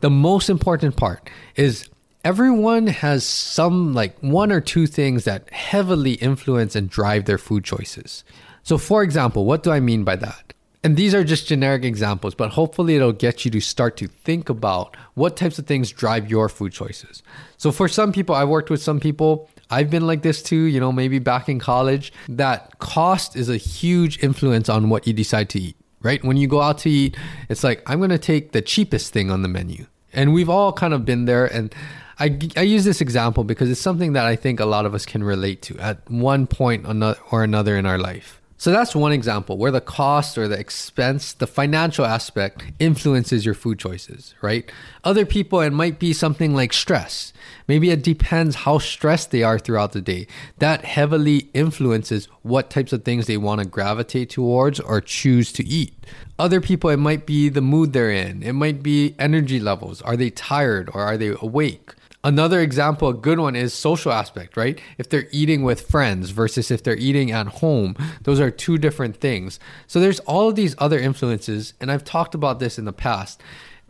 the 0.00 0.10
most 0.10 0.50
important 0.50 0.98
part 0.98 1.30
is 1.56 1.88
everyone 2.26 2.88
has 2.88 3.24
some 3.24 3.94
like 3.94 4.18
one 4.18 4.52
or 4.52 4.60
two 4.60 4.86
things 4.86 5.24
that 5.24 5.50
heavily 5.50 6.16
influence 6.16 6.76
and 6.76 6.90
drive 6.90 7.24
their 7.24 7.38
food 7.38 7.64
choices. 7.64 8.22
So, 8.64 8.76
for 8.76 9.02
example, 9.02 9.46
what 9.46 9.62
do 9.62 9.70
I 9.70 9.80
mean 9.80 10.04
by 10.04 10.16
that? 10.16 10.52
And 10.82 10.96
these 10.96 11.14
are 11.14 11.24
just 11.24 11.46
generic 11.46 11.84
examples, 11.84 12.34
but 12.34 12.50
hopefully 12.50 12.96
it'll 12.96 13.12
get 13.12 13.44
you 13.44 13.50
to 13.50 13.60
start 13.60 13.98
to 13.98 14.06
think 14.06 14.48
about 14.48 14.96
what 15.14 15.36
types 15.36 15.58
of 15.58 15.66
things 15.66 15.92
drive 15.92 16.30
your 16.30 16.48
food 16.48 16.72
choices. 16.72 17.22
So, 17.58 17.70
for 17.70 17.86
some 17.86 18.12
people, 18.12 18.34
I've 18.34 18.48
worked 18.48 18.70
with 18.70 18.82
some 18.82 18.98
people. 18.98 19.50
I've 19.68 19.90
been 19.90 20.06
like 20.06 20.22
this 20.22 20.42
too, 20.42 20.62
you 20.62 20.80
know, 20.80 20.90
maybe 20.90 21.18
back 21.18 21.48
in 21.48 21.58
college, 21.58 22.12
that 22.28 22.78
cost 22.78 23.36
is 23.36 23.48
a 23.48 23.56
huge 23.58 24.22
influence 24.22 24.68
on 24.68 24.88
what 24.88 25.06
you 25.06 25.12
decide 25.12 25.48
to 25.50 25.60
eat, 25.60 25.76
right? 26.02 26.24
When 26.24 26.36
you 26.36 26.48
go 26.48 26.60
out 26.60 26.78
to 26.78 26.90
eat, 26.90 27.16
it's 27.48 27.62
like, 27.62 27.82
I'm 27.86 28.00
to 28.08 28.18
take 28.18 28.52
the 28.52 28.62
cheapest 28.62 29.12
thing 29.12 29.30
on 29.30 29.42
the 29.42 29.48
menu. 29.48 29.86
And 30.12 30.32
we've 30.32 30.48
all 30.48 30.72
kind 30.72 30.92
of 30.92 31.04
been 31.04 31.26
there. 31.26 31.46
And 31.46 31.72
I, 32.18 32.36
I 32.56 32.62
use 32.62 32.84
this 32.84 33.00
example 33.00 33.44
because 33.44 33.70
it's 33.70 33.80
something 33.80 34.14
that 34.14 34.26
I 34.26 34.34
think 34.34 34.58
a 34.58 34.66
lot 34.66 34.86
of 34.86 34.94
us 34.94 35.06
can 35.06 35.22
relate 35.22 35.62
to 35.62 35.78
at 35.78 36.10
one 36.10 36.48
point 36.48 36.86
or 37.30 37.44
another 37.44 37.76
in 37.76 37.86
our 37.86 37.98
life. 37.98 38.39
So 38.60 38.70
that's 38.70 38.94
one 38.94 39.12
example 39.12 39.56
where 39.56 39.70
the 39.70 39.80
cost 39.80 40.36
or 40.36 40.46
the 40.46 40.60
expense, 40.60 41.32
the 41.32 41.46
financial 41.46 42.04
aspect 42.04 42.62
influences 42.78 43.46
your 43.46 43.54
food 43.54 43.78
choices, 43.78 44.34
right? 44.42 44.70
Other 45.02 45.24
people, 45.24 45.62
it 45.62 45.72
might 45.72 45.98
be 45.98 46.12
something 46.12 46.54
like 46.54 46.74
stress. 46.74 47.32
Maybe 47.66 47.88
it 47.88 48.04
depends 48.04 48.56
how 48.56 48.76
stressed 48.76 49.30
they 49.30 49.42
are 49.42 49.58
throughout 49.58 49.92
the 49.92 50.02
day. 50.02 50.26
That 50.58 50.84
heavily 50.84 51.48
influences 51.54 52.26
what 52.42 52.68
types 52.68 52.92
of 52.92 53.02
things 53.02 53.26
they 53.26 53.38
want 53.38 53.62
to 53.62 53.66
gravitate 53.66 54.28
towards 54.28 54.78
or 54.78 55.00
choose 55.00 55.52
to 55.52 55.64
eat. 55.66 55.94
Other 56.38 56.60
people, 56.60 56.90
it 56.90 56.98
might 56.98 57.24
be 57.24 57.48
the 57.48 57.62
mood 57.62 57.94
they're 57.94 58.10
in. 58.10 58.42
It 58.42 58.52
might 58.52 58.82
be 58.82 59.14
energy 59.18 59.58
levels. 59.58 60.02
Are 60.02 60.18
they 60.18 60.28
tired 60.28 60.90
or 60.92 61.00
are 61.00 61.16
they 61.16 61.34
awake? 61.40 61.94
Another 62.22 62.60
example, 62.60 63.08
a 63.08 63.14
good 63.14 63.38
one 63.38 63.56
is 63.56 63.72
social 63.72 64.12
aspect, 64.12 64.54
right? 64.54 64.78
If 64.98 65.08
they're 65.08 65.28
eating 65.30 65.62
with 65.62 65.88
friends 65.88 66.30
versus 66.30 66.70
if 66.70 66.82
they're 66.82 66.96
eating 66.96 67.30
at 67.30 67.46
home, 67.46 67.96
those 68.24 68.40
are 68.40 68.50
two 68.50 68.76
different 68.76 69.16
things. 69.16 69.58
So 69.86 70.00
there's 70.00 70.20
all 70.20 70.50
of 70.50 70.54
these 70.54 70.74
other 70.76 70.98
influences, 70.98 71.72
and 71.80 71.90
I've 71.90 72.04
talked 72.04 72.34
about 72.34 72.60
this 72.60 72.78
in 72.78 72.84
the 72.84 72.92
past. 72.92 73.40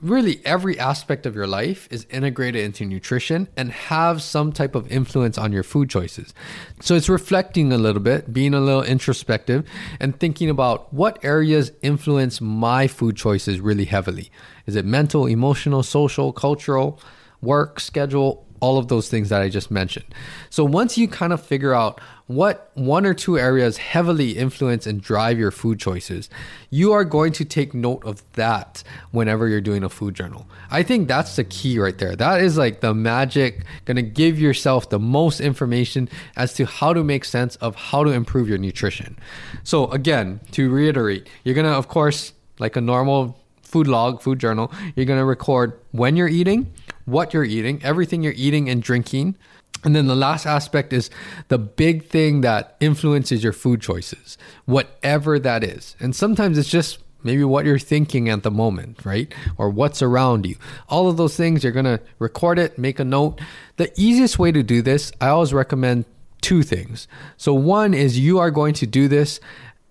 Really, 0.01 0.41
every 0.45 0.79
aspect 0.79 1.27
of 1.27 1.35
your 1.35 1.49
life 1.49 1.89
is 1.91 2.07
integrated 2.09 2.65
into 2.65 2.87
nutrition 2.87 3.49
and 3.57 3.73
have 3.73 4.23
some 4.23 4.53
type 4.53 4.77
of 4.77 4.91
influence 4.91 5.37
on 5.37 5.53
your 5.53 5.65
food 5.65 5.91
choices. 5.91 6.33
So 6.81 6.95
it's 6.95 7.09
reflecting 7.09 7.73
a 7.73 7.79
little 7.79 8.01
bit, 8.01 8.33
being 8.33 8.55
a 8.55 8.61
little 8.61 8.85
introspective, 8.85 9.69
and 9.99 10.19
thinking 10.19 10.49
about 10.49 10.95
what 10.95 11.23
areas 11.25 11.73
influence 11.83 12.41
my 12.41 12.87
food 12.87 13.17
choices 13.17 13.61
really 13.61 13.87
heavily. 13.87 14.31
Is 14.67 14.77
it 14.77 14.85
mental, 14.85 15.27
emotional, 15.27 15.83
social, 15.83 16.33
cultural? 16.33 17.01
Work 17.43 17.81
schedule, 17.81 18.47
all 18.61 18.79
of 18.79 18.89
those 18.89 19.09
things 19.09 19.31
that 19.31 19.41
I 19.43 19.49
just 19.49 19.71
mentioned. 19.71 20.07
So 20.51 20.65
once 20.65 20.99
you 20.99 21.09
kind 21.09 21.33
of 21.33 21.43
figure 21.43 21.75
out 21.75 22.01
what 22.27 22.71
one 22.75 23.05
or 23.07 23.15
two 23.15 23.39
areas 23.39 23.79
heavily 23.79 24.33
influence 24.33 24.87
and 24.87 25.01
drive 25.01 25.39
your 25.39 25.51
food 25.51 25.81
choices, 25.81 26.31
you 26.69 26.93
are 26.93 27.05
going 27.05 27.33
to 27.33 27.45
take 27.45 27.75
note 27.75 28.05
of 28.05 28.23
that 28.35 28.85
whenever 29.11 29.49
you're 29.49 29.61
doing 29.61 29.83
a 29.83 29.89
food 29.89 30.15
journal. 30.15 30.47
I 30.71 30.83
think 30.85 31.09
that's 31.09 31.35
the 31.35 31.43
key 31.43 31.79
right 31.79 31.99
there. 31.99 32.15
That 32.15 32.41
is 32.43 32.57
like 32.57 32.81
the 32.81 32.95
magic, 32.95 33.65
to 33.97 34.03
give 34.03 34.39
yourself 34.39 34.91
the 34.91 35.01
most 35.01 35.41
information 35.41 36.09
as 36.37 36.55
to 36.55 36.67
how 36.67 36.93
to 36.93 37.03
make 37.03 37.25
sense 37.25 37.57
of 37.57 37.75
how 37.75 38.05
to 38.05 38.11
improve 38.11 38.49
your 38.49 38.59
nutrition. 38.59 39.19
So 39.65 39.91
again, 39.91 40.41
to 40.53 40.71
reiterate, 40.71 41.29
you're 41.43 41.55
to 41.57 41.73
of 41.73 41.89
course 41.89 42.33
like 42.61 42.77
a 42.77 42.81
normal 42.81 43.40
food 43.71 43.87
log, 43.87 44.21
food 44.21 44.39
journal, 44.39 44.73
you're 44.95 45.07
going 45.07 45.19
to 45.19 45.25
record 45.25 45.79
when 45.93 46.17
you're 46.17 46.29
eating, 46.29 46.73
what 47.05 47.33
you're 47.33 47.45
eating, 47.45 47.81
everything 47.83 48.23
you're 48.23 48.35
eating 48.37 48.69
and 48.69 48.83
drinking. 48.83 49.37
And 49.85 49.97
then 49.97 50.07
the 50.09 50.17
last 50.17 50.47
aspect 50.47 50.93
is 50.93 51.09
the 51.49 51.59
big 51.59 52.07
thing 52.07 52.43
that 52.43 52.77
influences 52.81 53.43
your 53.43 53.53
food 53.53 53.81
choices, 53.81 54.37
whatever 54.67 55.39
that 55.39 55.65
is. 55.65 55.97
And 56.01 56.15
sometimes 56.15 56.59
it's 56.59 56.69
just 56.69 56.99
maybe 57.23 57.45
what 57.45 57.65
you're 57.65 57.79
thinking 57.79 58.29
at 58.29 58.43
the 58.43 58.51
moment, 58.51 59.05
right? 59.05 59.33
Or 59.57 59.71
what's 59.71 60.03
around 60.03 60.47
you. 60.47 60.57
All 60.89 61.09
of 61.09 61.17
those 61.17 61.37
things, 61.37 61.63
you're 61.63 61.73
going 61.73 61.85
to 61.85 62.01
record 62.19 62.59
it, 62.59 62.79
make 62.79 62.99
a 62.99 63.05
note. 63.05 63.41
The 63.77 63.93
easiest 63.97 64.39
way 64.39 64.53
to 64.53 64.63
do 64.63 64.83
this, 64.83 65.13
I 65.21 65.29
always 65.29 65.55
recommend 65.55 66.05
two 66.41 66.63
things. 66.63 67.07
So, 67.37 67.55
one 67.55 67.95
is 67.95 68.19
you 68.19 68.39
are 68.39 68.51
going 68.51 68.75
to 68.75 68.87
do 68.87 69.09
this 69.09 69.41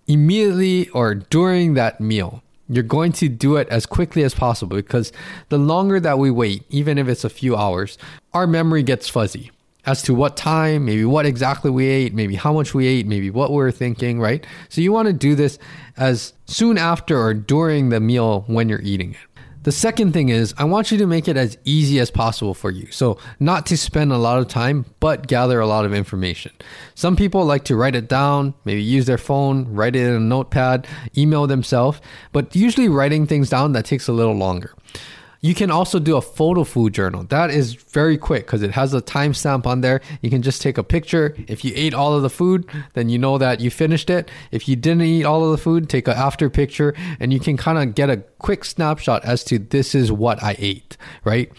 immediately 0.07 0.89
or 0.89 1.15
during 1.15 1.75
that 1.75 2.01
meal. 2.01 2.43
You're 2.69 2.83
going 2.83 3.11
to 3.13 3.27
do 3.27 3.55
it 3.55 3.67
as 3.69 3.85
quickly 3.85 4.23
as 4.23 4.35
possible 4.35 4.77
because 4.77 5.11
the 5.49 5.57
longer 5.57 5.99
that 5.99 6.19
we 6.19 6.29
wait, 6.29 6.63
even 6.69 6.97
if 6.97 7.07
it's 7.07 7.23
a 7.23 7.29
few 7.29 7.55
hours, 7.55 7.97
our 8.33 8.45
memory 8.45 8.83
gets 8.83 9.09
fuzzy 9.09 9.51
as 9.85 10.03
to 10.03 10.13
what 10.13 10.37
time, 10.37 10.85
maybe 10.85 11.03
what 11.05 11.25
exactly 11.25 11.71
we 11.71 11.87
ate, 11.87 12.13
maybe 12.13 12.35
how 12.35 12.53
much 12.53 12.73
we 12.73 12.85
ate, 12.85 13.07
maybe 13.07 13.29
what 13.29 13.51
we're 13.51 13.71
thinking, 13.71 14.19
right? 14.19 14.45
So 14.67 14.81
you 14.81 14.91
want 14.91 15.07
to 15.07 15.13
do 15.13 15.35
this 15.35 15.57
as 15.97 16.33
soon 16.45 16.77
after 16.77 17.19
or 17.19 17.33
during 17.33 17.89
the 17.89 17.99
meal 17.99 18.43
when 18.47 18.69
you're 18.69 18.81
eating 18.81 19.13
it. 19.13 19.17
The 19.63 19.73
second 19.73 20.13
thing 20.13 20.29
is, 20.29 20.53
I 20.57 20.63
want 20.63 20.89
you 20.89 20.97
to 20.99 21.05
make 21.05 21.27
it 21.27 21.35
as 21.35 21.57
easy 21.65 21.99
as 21.99 22.09
possible 22.09 22.53
for 22.53 22.71
you. 22.71 22.89
So, 22.91 23.17
not 23.41 23.65
to 23.67 23.77
spend 23.77 24.13
a 24.13 24.17
lot 24.17 24.39
of 24.39 24.47
time, 24.47 24.85
but 25.01 25.27
gather 25.27 25.59
a 25.59 25.67
lot 25.67 25.83
of 25.83 25.93
information. 25.93 26.53
Some 26.95 27.17
people 27.17 27.43
like 27.43 27.65
to 27.65 27.75
write 27.75 27.93
it 27.93 28.07
down, 28.07 28.53
maybe 28.63 28.81
use 28.81 29.05
their 29.05 29.17
phone, 29.17 29.73
write 29.73 29.97
it 29.97 30.07
in 30.07 30.13
a 30.13 30.19
notepad, 30.19 30.87
email 31.17 31.45
themselves, 31.45 31.99
but 32.31 32.55
usually 32.55 32.87
writing 32.87 33.27
things 33.27 33.49
down 33.49 33.73
that 33.73 33.83
takes 33.83 34.07
a 34.07 34.13
little 34.13 34.35
longer. 34.35 34.73
You 35.41 35.55
can 35.55 35.71
also 35.71 35.99
do 35.99 36.17
a 36.17 36.21
photo 36.21 36.65
food 36.65 36.93
journal. 36.93 37.23
That 37.23 37.49
is 37.49 37.73
very 37.73 38.17
quick 38.17 38.45
because 38.45 38.61
it 38.61 38.71
has 38.71 38.93
a 38.93 39.01
timestamp 39.01 39.65
on 39.65 39.81
there. 39.81 40.01
You 40.21 40.29
can 40.29 40.41
just 40.41 40.61
take 40.61 40.77
a 40.77 40.83
picture. 40.83 41.35
If 41.47 41.63
you 41.63 41.71
ate 41.75 41.93
all 41.93 42.13
of 42.13 42.23
the 42.23 42.29
food, 42.29 42.69
then 42.93 43.07
you 43.07 43.17
know 43.17 43.37
that 43.37 43.61
you 43.61 43.71
finished 43.71 44.09
it. 44.09 44.29
If 44.51 44.67
you 44.67 44.75
didn't 44.75 45.03
eat 45.03 45.23
all 45.23 45.45
of 45.45 45.51
the 45.51 45.57
food, 45.57 45.89
take 45.89 46.07
an 46.07 46.17
after 46.17 46.49
picture 46.49 46.93
and 47.19 47.31
you 47.31 47.39
can 47.39 47.55
kind 47.55 47.77
of 47.77 47.95
get 47.95 48.09
a 48.09 48.17
quick 48.39 48.65
snapshot 48.65 49.23
as 49.23 49.43
to 49.45 49.59
this 49.59 49.95
is 49.95 50.11
what 50.11 50.43
I 50.43 50.55
ate, 50.59 50.97
right? 51.23 51.51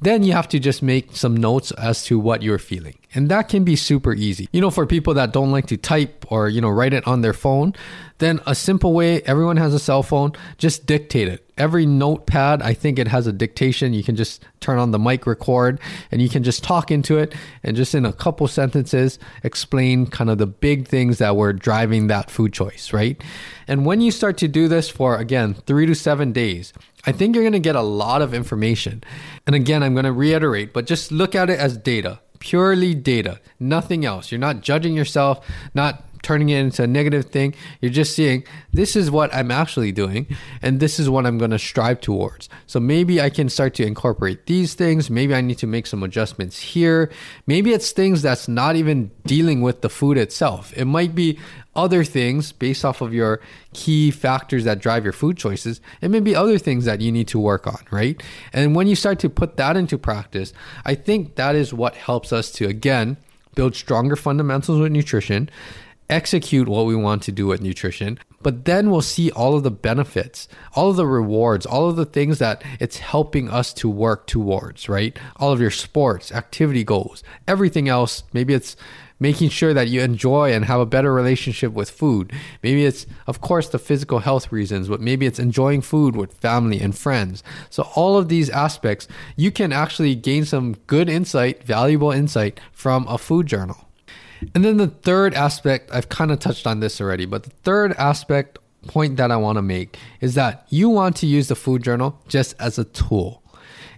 Then 0.00 0.22
you 0.22 0.32
have 0.32 0.48
to 0.48 0.58
just 0.60 0.82
make 0.82 1.16
some 1.16 1.36
notes 1.36 1.72
as 1.72 2.04
to 2.04 2.18
what 2.18 2.42
you're 2.42 2.58
feeling. 2.58 2.94
And 3.14 3.28
that 3.30 3.48
can 3.48 3.64
be 3.64 3.74
super 3.74 4.14
easy. 4.14 4.48
You 4.52 4.60
know, 4.60 4.70
for 4.70 4.86
people 4.86 5.14
that 5.14 5.32
don't 5.32 5.50
like 5.50 5.66
to 5.66 5.76
type 5.76 6.24
or, 6.30 6.48
you 6.48 6.60
know, 6.60 6.68
write 6.68 6.92
it 6.92 7.06
on 7.06 7.22
their 7.22 7.32
phone, 7.32 7.74
then 8.18 8.40
a 8.46 8.54
simple 8.54 8.92
way, 8.92 9.22
everyone 9.22 9.56
has 9.56 9.72
a 9.72 9.78
cell 9.78 10.02
phone, 10.02 10.32
just 10.58 10.86
dictate 10.86 11.28
it. 11.28 11.44
Every 11.56 11.86
notepad, 11.86 12.62
I 12.62 12.74
think 12.74 12.98
it 12.98 13.08
has 13.08 13.26
a 13.26 13.32
dictation. 13.32 13.94
You 13.94 14.04
can 14.04 14.14
just 14.14 14.44
turn 14.60 14.78
on 14.78 14.90
the 14.90 14.98
mic 14.98 15.26
record 15.26 15.80
and 16.12 16.20
you 16.20 16.28
can 16.28 16.42
just 16.44 16.62
talk 16.62 16.90
into 16.90 17.16
it 17.16 17.34
and 17.62 17.76
just 17.76 17.94
in 17.94 18.04
a 18.04 18.12
couple 18.12 18.46
sentences 18.46 19.18
explain 19.42 20.06
kind 20.06 20.30
of 20.30 20.38
the 20.38 20.46
big 20.46 20.86
things 20.86 21.18
that 21.18 21.36
were 21.36 21.52
driving 21.52 22.08
that 22.08 22.30
food 22.30 22.52
choice, 22.52 22.92
right? 22.92 23.22
And 23.66 23.86
when 23.86 24.00
you 24.00 24.10
start 24.10 24.36
to 24.38 24.48
do 24.48 24.68
this 24.68 24.88
for, 24.88 25.16
again, 25.16 25.54
three 25.54 25.86
to 25.86 25.94
seven 25.94 26.32
days, 26.32 26.72
I 27.08 27.12
think 27.12 27.34
you're 27.34 27.42
going 27.42 27.54
to 27.54 27.58
get 27.58 27.74
a 27.74 27.80
lot 27.80 28.20
of 28.20 28.34
information. 28.34 29.02
And 29.46 29.56
again, 29.56 29.82
I'm 29.82 29.94
going 29.94 30.04
to 30.04 30.12
reiterate, 30.12 30.74
but 30.74 30.84
just 30.84 31.10
look 31.10 31.34
at 31.34 31.48
it 31.48 31.58
as 31.58 31.78
data 31.78 32.20
purely 32.38 32.94
data, 32.94 33.40
nothing 33.58 34.04
else. 34.04 34.30
You're 34.30 34.38
not 34.38 34.60
judging 34.60 34.94
yourself, 34.94 35.44
not 35.74 36.04
turning 36.22 36.48
it 36.48 36.58
into 36.58 36.82
a 36.82 36.86
negative 36.86 37.26
thing. 37.26 37.54
You're 37.80 37.92
just 37.92 38.14
seeing 38.14 38.44
this 38.72 38.96
is 38.96 39.10
what 39.10 39.32
I'm 39.34 39.50
actually 39.50 39.92
doing 39.92 40.26
and 40.62 40.80
this 40.80 40.98
is 40.98 41.08
what 41.08 41.26
I'm 41.26 41.38
going 41.38 41.50
to 41.50 41.58
strive 41.58 42.00
towards. 42.00 42.48
So 42.66 42.80
maybe 42.80 43.20
I 43.20 43.30
can 43.30 43.48
start 43.48 43.74
to 43.74 43.86
incorporate 43.86 44.46
these 44.46 44.74
things. 44.74 45.10
Maybe 45.10 45.34
I 45.34 45.40
need 45.40 45.58
to 45.58 45.66
make 45.66 45.86
some 45.86 46.02
adjustments 46.02 46.58
here. 46.58 47.10
Maybe 47.46 47.72
it's 47.72 47.92
things 47.92 48.22
that's 48.22 48.48
not 48.48 48.76
even 48.76 49.10
dealing 49.24 49.62
with 49.62 49.82
the 49.82 49.88
food 49.88 50.18
itself. 50.18 50.72
It 50.76 50.86
might 50.86 51.14
be 51.14 51.38
other 51.78 52.02
things 52.02 52.50
based 52.50 52.84
off 52.84 53.00
of 53.00 53.14
your 53.14 53.40
key 53.72 54.10
factors 54.10 54.64
that 54.64 54.80
drive 54.80 55.04
your 55.04 55.12
food 55.12 55.36
choices. 55.36 55.80
It 56.00 56.10
may 56.10 56.20
be 56.20 56.34
other 56.34 56.58
things 56.58 56.84
that 56.86 57.00
you 57.00 57.12
need 57.12 57.28
to 57.28 57.38
work 57.38 57.66
on, 57.66 57.78
right? 57.90 58.20
And 58.52 58.74
when 58.74 58.88
you 58.88 58.96
start 58.96 59.20
to 59.20 59.30
put 59.30 59.56
that 59.58 59.76
into 59.76 59.96
practice, 59.96 60.52
I 60.84 60.96
think 60.96 61.36
that 61.36 61.54
is 61.54 61.72
what 61.72 61.94
helps 61.94 62.32
us 62.32 62.50
to, 62.52 62.66
again, 62.66 63.16
build 63.54 63.76
stronger 63.76 64.16
fundamentals 64.16 64.80
with 64.80 64.92
nutrition 64.92 65.48
execute 66.10 66.68
what 66.68 66.86
we 66.86 66.96
want 66.96 67.22
to 67.24 67.32
do 67.32 67.46
with 67.46 67.60
nutrition, 67.60 68.18
but 68.42 68.64
then 68.64 68.90
we'll 68.90 69.02
see 69.02 69.30
all 69.32 69.56
of 69.56 69.62
the 69.62 69.70
benefits, 69.70 70.48
all 70.74 70.90
of 70.90 70.96
the 70.96 71.06
rewards, 71.06 71.66
all 71.66 71.88
of 71.88 71.96
the 71.96 72.04
things 72.04 72.38
that 72.38 72.62
it's 72.80 72.98
helping 72.98 73.50
us 73.50 73.72
to 73.74 73.88
work 73.88 74.26
towards, 74.26 74.88
right? 74.88 75.18
All 75.36 75.52
of 75.52 75.60
your 75.60 75.70
sports, 75.70 76.32
activity 76.32 76.84
goals, 76.84 77.22
everything 77.46 77.88
else. 77.88 78.22
Maybe 78.32 78.54
it's 78.54 78.76
making 79.20 79.48
sure 79.48 79.74
that 79.74 79.88
you 79.88 80.00
enjoy 80.00 80.52
and 80.52 80.64
have 80.64 80.80
a 80.80 80.86
better 80.86 81.12
relationship 81.12 81.72
with 81.72 81.90
food. 81.90 82.32
Maybe 82.62 82.84
it's, 82.84 83.06
of 83.26 83.40
course, 83.40 83.68
the 83.68 83.78
physical 83.78 84.20
health 84.20 84.52
reasons, 84.52 84.88
but 84.88 85.00
maybe 85.00 85.26
it's 85.26 85.40
enjoying 85.40 85.80
food 85.80 86.14
with 86.14 86.34
family 86.34 86.80
and 86.80 86.96
friends. 86.96 87.42
So, 87.70 87.88
all 87.94 88.16
of 88.16 88.28
these 88.28 88.50
aspects, 88.50 89.08
you 89.36 89.50
can 89.50 89.72
actually 89.72 90.14
gain 90.14 90.44
some 90.44 90.74
good 90.86 91.08
insight, 91.08 91.64
valuable 91.64 92.12
insight 92.12 92.60
from 92.72 93.06
a 93.08 93.18
food 93.18 93.46
journal. 93.46 93.87
And 94.54 94.64
then 94.64 94.76
the 94.76 94.88
third 94.88 95.34
aspect, 95.34 95.90
I've 95.92 96.08
kind 96.08 96.30
of 96.30 96.38
touched 96.38 96.66
on 96.66 96.80
this 96.80 97.00
already, 97.00 97.26
but 97.26 97.44
the 97.44 97.50
third 97.50 97.92
aspect 97.92 98.58
point 98.86 99.16
that 99.16 99.30
I 99.30 99.36
want 99.36 99.56
to 99.56 99.62
make 99.62 99.98
is 100.20 100.34
that 100.34 100.66
you 100.68 100.88
want 100.88 101.16
to 101.16 101.26
use 101.26 101.48
the 101.48 101.56
food 101.56 101.82
journal 101.82 102.20
just 102.28 102.54
as 102.60 102.78
a 102.78 102.84
tool. 102.84 103.42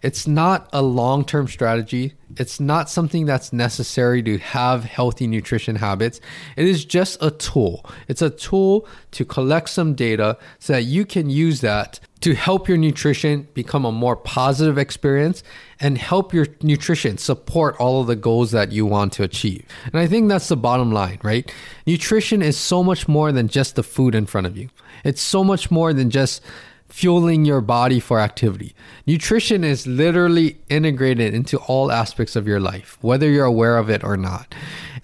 It's 0.02 0.26
not 0.26 0.68
a 0.72 0.80
long 0.82 1.24
term 1.24 1.46
strategy. 1.46 2.14
It's 2.36 2.58
not 2.58 2.88
something 2.88 3.26
that's 3.26 3.52
necessary 3.52 4.22
to 4.22 4.38
have 4.38 4.84
healthy 4.84 5.26
nutrition 5.26 5.76
habits. 5.76 6.20
It 6.56 6.66
is 6.66 6.84
just 6.84 7.22
a 7.22 7.30
tool. 7.30 7.84
It's 8.08 8.22
a 8.22 8.30
tool 8.30 8.88
to 9.10 9.24
collect 9.24 9.68
some 9.68 9.94
data 9.94 10.38
so 10.58 10.74
that 10.74 10.84
you 10.84 11.04
can 11.04 11.28
use 11.28 11.60
that 11.60 12.00
to 12.20 12.34
help 12.34 12.68
your 12.68 12.78
nutrition 12.78 13.48
become 13.54 13.84
a 13.84 13.92
more 13.92 14.16
positive 14.16 14.78
experience 14.78 15.42
and 15.80 15.96
help 15.96 16.34
your 16.34 16.46
nutrition 16.62 17.16
support 17.18 17.76
all 17.78 18.02
of 18.02 18.06
the 18.06 18.16
goals 18.16 18.50
that 18.50 18.70
you 18.70 18.84
want 18.84 19.12
to 19.14 19.22
achieve. 19.22 19.64
And 19.86 19.96
I 19.96 20.06
think 20.06 20.28
that's 20.28 20.48
the 20.48 20.56
bottom 20.56 20.92
line, 20.92 21.18
right? 21.22 21.50
Nutrition 21.86 22.42
is 22.42 22.56
so 22.56 22.82
much 22.84 23.08
more 23.08 23.32
than 23.32 23.48
just 23.48 23.76
the 23.76 23.82
food 23.82 24.14
in 24.14 24.26
front 24.26 24.46
of 24.46 24.56
you. 24.56 24.68
It's 25.04 25.22
so 25.22 25.42
much 25.42 25.70
more 25.70 25.92
than 25.92 26.10
just 26.10 26.42
fueling 26.88 27.44
your 27.44 27.60
body 27.60 28.00
for 28.00 28.20
activity. 28.20 28.74
Nutrition 29.06 29.64
is 29.64 29.86
literally 29.86 30.58
integrated 30.68 31.32
into 31.32 31.56
all 31.58 31.90
aspects 31.90 32.36
of 32.36 32.46
your 32.46 32.60
life, 32.60 32.98
whether 33.00 33.30
you're 33.30 33.44
aware 33.44 33.78
of 33.78 33.88
it 33.88 34.04
or 34.04 34.16
not. 34.16 34.54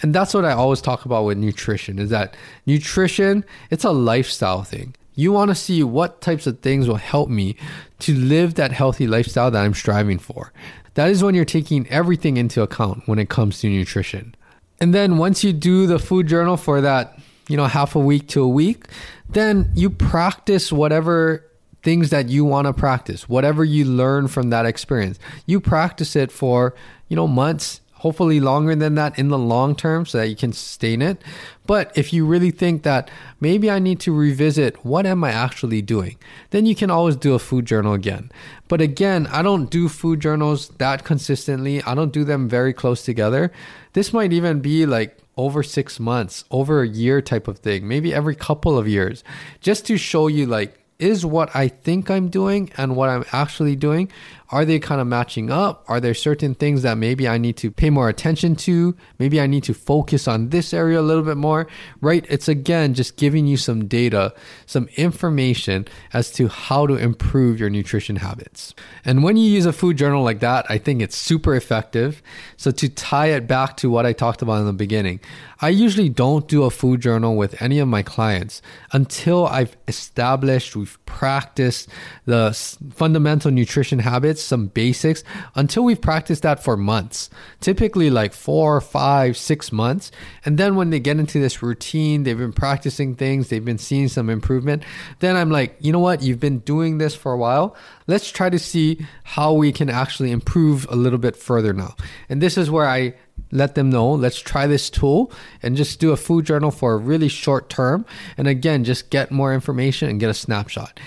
And 0.03 0.15
that's 0.15 0.35
what 0.35 0.45
I 0.45 0.53
always 0.53 0.81
talk 0.81 1.05
about 1.05 1.25
with 1.25 1.39
nutrition 1.39 1.99
is 1.99 2.11
that 2.11 2.37
nutrition, 2.67 3.45
it's 3.71 3.85
a 3.85 3.93
lifestyle 3.93 4.63
thing. 4.63 4.95
You 5.17 5.33
want 5.33 5.49
to 5.49 5.55
see 5.55 5.83
what 5.83 6.21
types 6.21 6.47
of 6.47 6.61
things 6.61 6.87
will 6.87 6.97
help 6.97 7.29
me 7.29 7.57
to 8.01 8.15
live 8.15 8.55
that 8.55 8.71
healthy 8.71 9.07
lifestyle 9.07 9.51
that 9.51 9.65
I'm 9.65 9.75
striving 9.75 10.19
for. 10.19 10.53
That 10.95 11.11
is 11.11 11.25
when 11.25 11.35
you're 11.35 11.45
taking 11.45 11.89
everything 11.89 12.37
into 12.37 12.63
account 12.63 13.03
when 13.07 13.19
it 13.19 13.29
comes 13.29 13.61
to 13.61 13.69
nutrition. 13.69 14.35
And 14.79 14.95
then 14.95 15.17
once 15.17 15.43
you 15.43 15.53
do 15.53 15.87
the 15.87 15.99
food 15.99 16.27
journal 16.27 16.57
for 16.57 16.81
that, 16.83 17.19
you 17.49 17.57
know, 17.57 17.65
half 17.65 17.97
a 17.97 17.99
week 17.99 18.29
to 18.29 18.43
a 18.43 18.49
week, 18.49 18.87
then 19.29 19.71
you 19.75 19.89
practice 19.89 20.71
whatever 20.71 21.45
things 21.83 22.11
that 22.11 22.29
you 22.29 22.45
want 22.45 22.67
to 22.67 22.73
practice, 22.73 23.29
whatever 23.29 23.65
you 23.65 23.85
learn 23.85 24.29
from 24.29 24.51
that 24.51 24.67
experience. 24.67 25.19
You 25.47 25.61
practice 25.61 26.17
it 26.17 26.31
for, 26.33 26.75
you 27.09 27.17
know, 27.17 27.27
months, 27.27 27.81
hopefully 28.07 28.39
longer 28.39 28.77
than 28.77 28.95
that 28.95 29.19
in 29.19 29.31
the 29.31 29.37
long 29.37 29.75
term 29.75 30.07
so 30.07 30.19
that 30.19 30.29
you 30.29 30.37
can 30.37 30.53
sustain 30.53 31.03
it. 31.03 31.21
But 31.67 31.91
if 31.97 32.13
you 32.13 32.25
really 32.25 32.53
think 32.53 32.85
that 32.85 33.11
maybe 33.41 33.69
I 33.69 33.81
need 33.81 33.99
to 34.01 34.15
revisit 34.15 34.85
what 34.85 35.07
am 35.07 35.25
I 35.25 35.33
actually 35.33 35.83
doing, 35.83 36.17
then 36.51 36.67
you 36.67 36.77
can 36.77 36.89
always 36.89 37.17
do 37.17 37.35
a 37.35 37.41
food 37.41 37.67
journal 37.67 37.95
again. 37.95 38.31
But 38.69 38.81
again, 38.81 39.27
I 39.33 39.43
don't 39.43 39.69
do 39.71 39.89
food 39.89 40.21
journals 40.21 40.69
that 40.79 41.03
consistently. 41.03 41.83
I 41.83 41.97
don't 41.97 42.13
do 42.13 42.23
them 42.23 42.49
very 42.49 42.73
close 42.73 43.03
together. 43.03 43.51
This 43.95 44.13
might 44.13 44.33
even 44.33 44.61
be 44.61 44.87
like 44.87 45.19
over 45.37 45.65
six 45.65 45.99
months, 45.99 46.45
over 46.53 46.83
a 46.83 46.89
year 46.89 47.21
type 47.21 47.49
of 47.49 47.59
thing, 47.59 47.89
maybe 47.89 48.15
every 48.15 48.37
couple 48.37 48.79
of 48.79 48.87
years, 48.87 49.25
just 49.61 49.85
to 49.87 49.99
show 49.99 50.29
you 50.29 50.47
like 50.47 50.79
is 50.99 51.27
what 51.27 51.55
I 51.55 51.69
think 51.69 52.11
I'm 52.11 52.29
doing 52.29 52.71
and 52.77 52.97
what 52.97 53.11
I'm 53.11 53.25
actually 53.33 53.77
doing 53.77 54.11
are 54.51 54.65
they 54.65 54.79
kind 54.79 55.01
of 55.01 55.07
matching 55.07 55.51
up? 55.51 55.85
Are 55.89 56.01
there 56.01 56.15
certain 56.15 56.55
things 56.55 56.83
that 56.83 56.97
maybe 56.97 57.27
I 57.27 57.39
need 57.39 57.57
to 57.59 57.71
pay 57.71 57.91
more 57.91 58.09
attention 58.09 58.55
to? 58.57 58.97
Maybe 59.19 59.41
I 59.41 59.47
need 59.47 59.65
to 59.65 59.75
focus 59.75 60.29
on 60.29 60.51
this 60.51 60.73
area 60.73 61.01
a 61.01 61.03
little 61.03 61.25
bit 61.25 61.37
more, 61.37 61.67
right? 62.01 62.25
It's 62.29 62.49
again 62.49 62.95
just 62.95 63.17
giving 63.17 63.47
you 63.47 63.57
some 63.57 63.87
data, 63.89 64.35
some 64.67 64.89
information 64.97 65.89
as 66.13 66.31
to 66.33 66.49
how 66.49 66.87
to 66.87 66.95
improve 66.95 67.59
your 67.59 67.71
nutrition 67.71 68.17
habits. 68.17 68.75
And 69.05 69.23
when 69.23 69.37
you 69.37 69.51
use 69.51 69.67
a 69.67 69.73
food 69.73 69.97
journal 69.97 70.23
like 70.23 70.41
that, 70.41 70.65
I 70.69 70.79
think 70.79 71.03
it's 71.03 71.17
super 71.17 71.57
effective. 71.57 72.23
So 72.57 72.71
to 72.71 72.89
tie 72.89 73.29
it 73.29 73.49
back 73.49 73.77
to 73.79 73.91
what 73.91 74.07
I 74.07 74.13
talked 74.13 74.43
about 74.43 74.61
in 74.61 74.67
the 74.67 74.73
beginning, 74.73 75.21
I 75.61 75.71
usually 75.71 76.09
don't 76.09 76.47
do 76.47 76.65
a 76.65 76.71
food 76.71 77.01
journal 77.01 77.35
with 77.37 77.61
any 77.61 77.79
of 77.79 77.89
my 77.89 78.03
clients 78.03 78.61
until 78.93 79.47
I've 79.47 79.77
established, 79.89 80.77
we've 80.77 80.99
practiced 81.07 81.89
the 82.27 82.53
fundamental 82.95 83.51
nutrition 83.51 84.01
habits 84.01 84.36
some 84.39 84.69
basics 84.69 85.25
until 85.55 85.85
we've 85.85 86.01
practiced 86.01 86.43
that 86.43 86.63
for 86.63 86.77
months, 86.77 87.31
typically 87.61 88.11
like 88.11 88.33
four, 88.33 88.81
five, 88.81 89.37
six 89.37 89.73
months. 89.73 90.11
And 90.45 90.59
then 90.59 90.77
when 90.77 90.91
they 90.91 91.01
get 91.01 91.19
into 91.19 91.39
this 91.39 91.63
routine, 91.63 92.23
they've 92.23 92.37
been 92.37 92.53
practicing 92.53 93.15
things, 93.15 93.49
they've 93.49 93.65
been 93.65 93.79
seeing 93.79 94.09
some 94.09 94.31
improvement. 94.31 94.83
Then 95.21 95.37
I'm 95.37 95.51
like, 95.51 95.77
you 95.81 95.93
know 95.93 95.99
what? 95.99 96.23
You've 96.23 96.41
been 96.41 96.61
doing 96.61 96.99
this 96.99 97.15
for 97.15 97.33
a 97.33 97.39
while. 97.39 97.77
Let's 98.07 98.31
try 98.31 98.51
to 98.51 98.59
see 98.59 99.05
how 99.25 99.53
we 99.53 99.73
can 99.73 99.91
actually 99.91 100.31
improve 100.31 100.87
a 100.91 100.97
little 100.97 101.19
bit 101.19 101.37
further 101.37 101.73
now. 101.73 101.97
And 102.29 102.41
this 102.41 102.57
is 102.57 102.71
where 102.71 102.87
I 102.87 103.15
let 103.53 103.75
them 103.75 103.91
know 103.91 104.11
let's 104.13 104.41
try 104.41 104.67
this 104.67 104.91
tool 104.91 105.31
and 105.63 105.77
just 105.77 106.01
do 106.01 106.11
a 106.11 106.17
food 106.17 106.45
journal 106.45 106.71
for 106.71 106.95
a 106.95 106.97
really 106.97 107.29
short 107.29 107.69
term 107.69 108.05
and 108.37 108.49
again 108.49 108.83
just 108.83 109.11
get 109.11 109.31
more 109.31 109.55
information 109.55 110.09
and 110.09 110.19
get 110.19 110.31
a 110.31 110.35
snapshot 110.35 110.99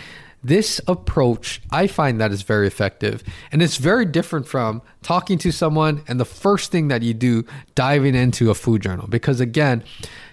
this 0.44 0.80
approach, 0.88 1.62
I 1.70 1.88
find 1.88 2.20
that 2.22 2.32
is 2.32 2.44
very 2.44 2.68
effective. 2.68 3.24
And 3.52 3.62
it's 3.62 3.78
very 3.78 4.06
different 4.06 4.48
from 4.48 4.82
talking 5.02 5.38
to 5.40 5.52
someone 5.52 6.04
and 6.08 6.20
the 6.20 6.26
first 6.26 6.72
thing 6.72 6.88
that 6.90 7.02
you 7.02 7.14
do, 7.14 7.46
diving 7.76 8.16
into 8.16 8.50
a 8.50 8.56
food 8.56 8.82
journal. 8.82 9.08
Because 9.08 9.40
again, 9.40 9.84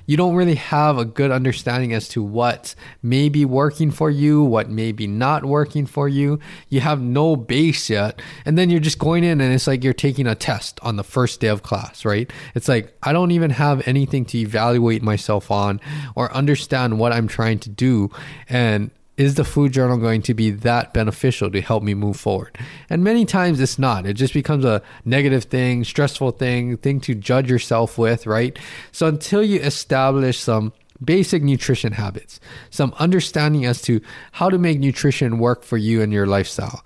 you 0.07 0.17
don't 0.17 0.37
really 0.37 0.55
have 0.55 0.99
a 0.99 1.05
good 1.05 1.33
understanding 1.33 1.93
as 1.93 2.09
to 2.11 2.23
what 2.23 2.75
may 3.03 3.29
be 3.29 3.45
working 3.45 3.91
for 3.91 4.09
you, 4.09 4.43
what 4.43 4.71
may 4.71 4.93
be 4.93 5.09
not 5.09 5.45
working 5.45 5.85
for 5.85 6.09
you. 6.09 6.39
You 6.69 6.81
have 6.81 7.01
no 7.01 7.35
base 7.35 7.91
yet. 7.91 8.23
And 8.45 8.57
then 8.57 8.71
you're 8.71 8.81
just 8.81 9.01
going 9.01 9.25
in 9.25 9.41
and 9.41 9.53
it's 9.53 9.67
like 9.67 9.83
you're 9.83 9.93
taking 9.93 10.29
a 10.29 10.37
test 10.37 10.79
on 10.83 10.95
the 10.95 11.05
first 11.05 11.41
day 11.41 11.49
of 11.49 11.65
class, 11.65 12.05
right? 12.05 12.31
It's 12.55 12.69
like 12.69 12.97
I 13.03 13.13
don't 13.13 13.33
even 13.33 13.51
have 13.51 13.87
anything 13.87 14.25
to 14.27 14.39
evaluate 14.39 15.03
myself 15.03 15.51
on 15.51 15.81
or 16.15 16.33
understand 16.33 17.01
what 17.01 17.13
I'm 17.13 17.27
trying 17.27 17.59
to 17.61 17.69
do. 17.69 18.11
And 18.49 18.93
is 19.17 19.35
the 19.35 19.45
food 19.45 19.73
journal 19.73 19.97
going 19.97 20.23
to 20.23 20.35
be 20.35 20.51
that 20.51 20.93
beneficial 20.93 21.51
to 21.51 21.61
help 21.61 21.83
me 21.83 21.95
move 21.95 22.19
forward? 22.19 22.57
And 22.91 23.03
many 23.03 23.25
times 23.25 23.61
it's 23.61 23.79
not. 23.79 24.07
It 24.07 24.15
just 24.15 24.35
becomes 24.35 24.65
a 24.65 24.83
negative 25.05 25.45
thing, 25.45 25.85
stressful 25.85 26.33
thing, 26.33 26.77
thing 26.77 27.01
to 27.01 27.15
judge 27.15 27.51
yourself 27.51 27.99
with, 27.99 28.27
right? 28.27 28.59
So 28.93 29.07
until 29.07 29.43
you 29.43 29.61
establish 29.61 30.39
some 30.39 30.73
basic 31.03 31.43
nutrition 31.43 31.93
habits, 31.93 32.41
some 32.71 32.95
understanding 32.99 33.65
as 33.65 33.83
to 33.83 34.01
how 34.33 34.51
to 34.51 34.59
make 34.59 34.81
nutrition 34.81 35.39
work 35.39 35.63
for 35.63 35.77
you 35.77 36.03
and 36.03 36.13
your 36.13 36.27
lifestyle, 36.27 36.85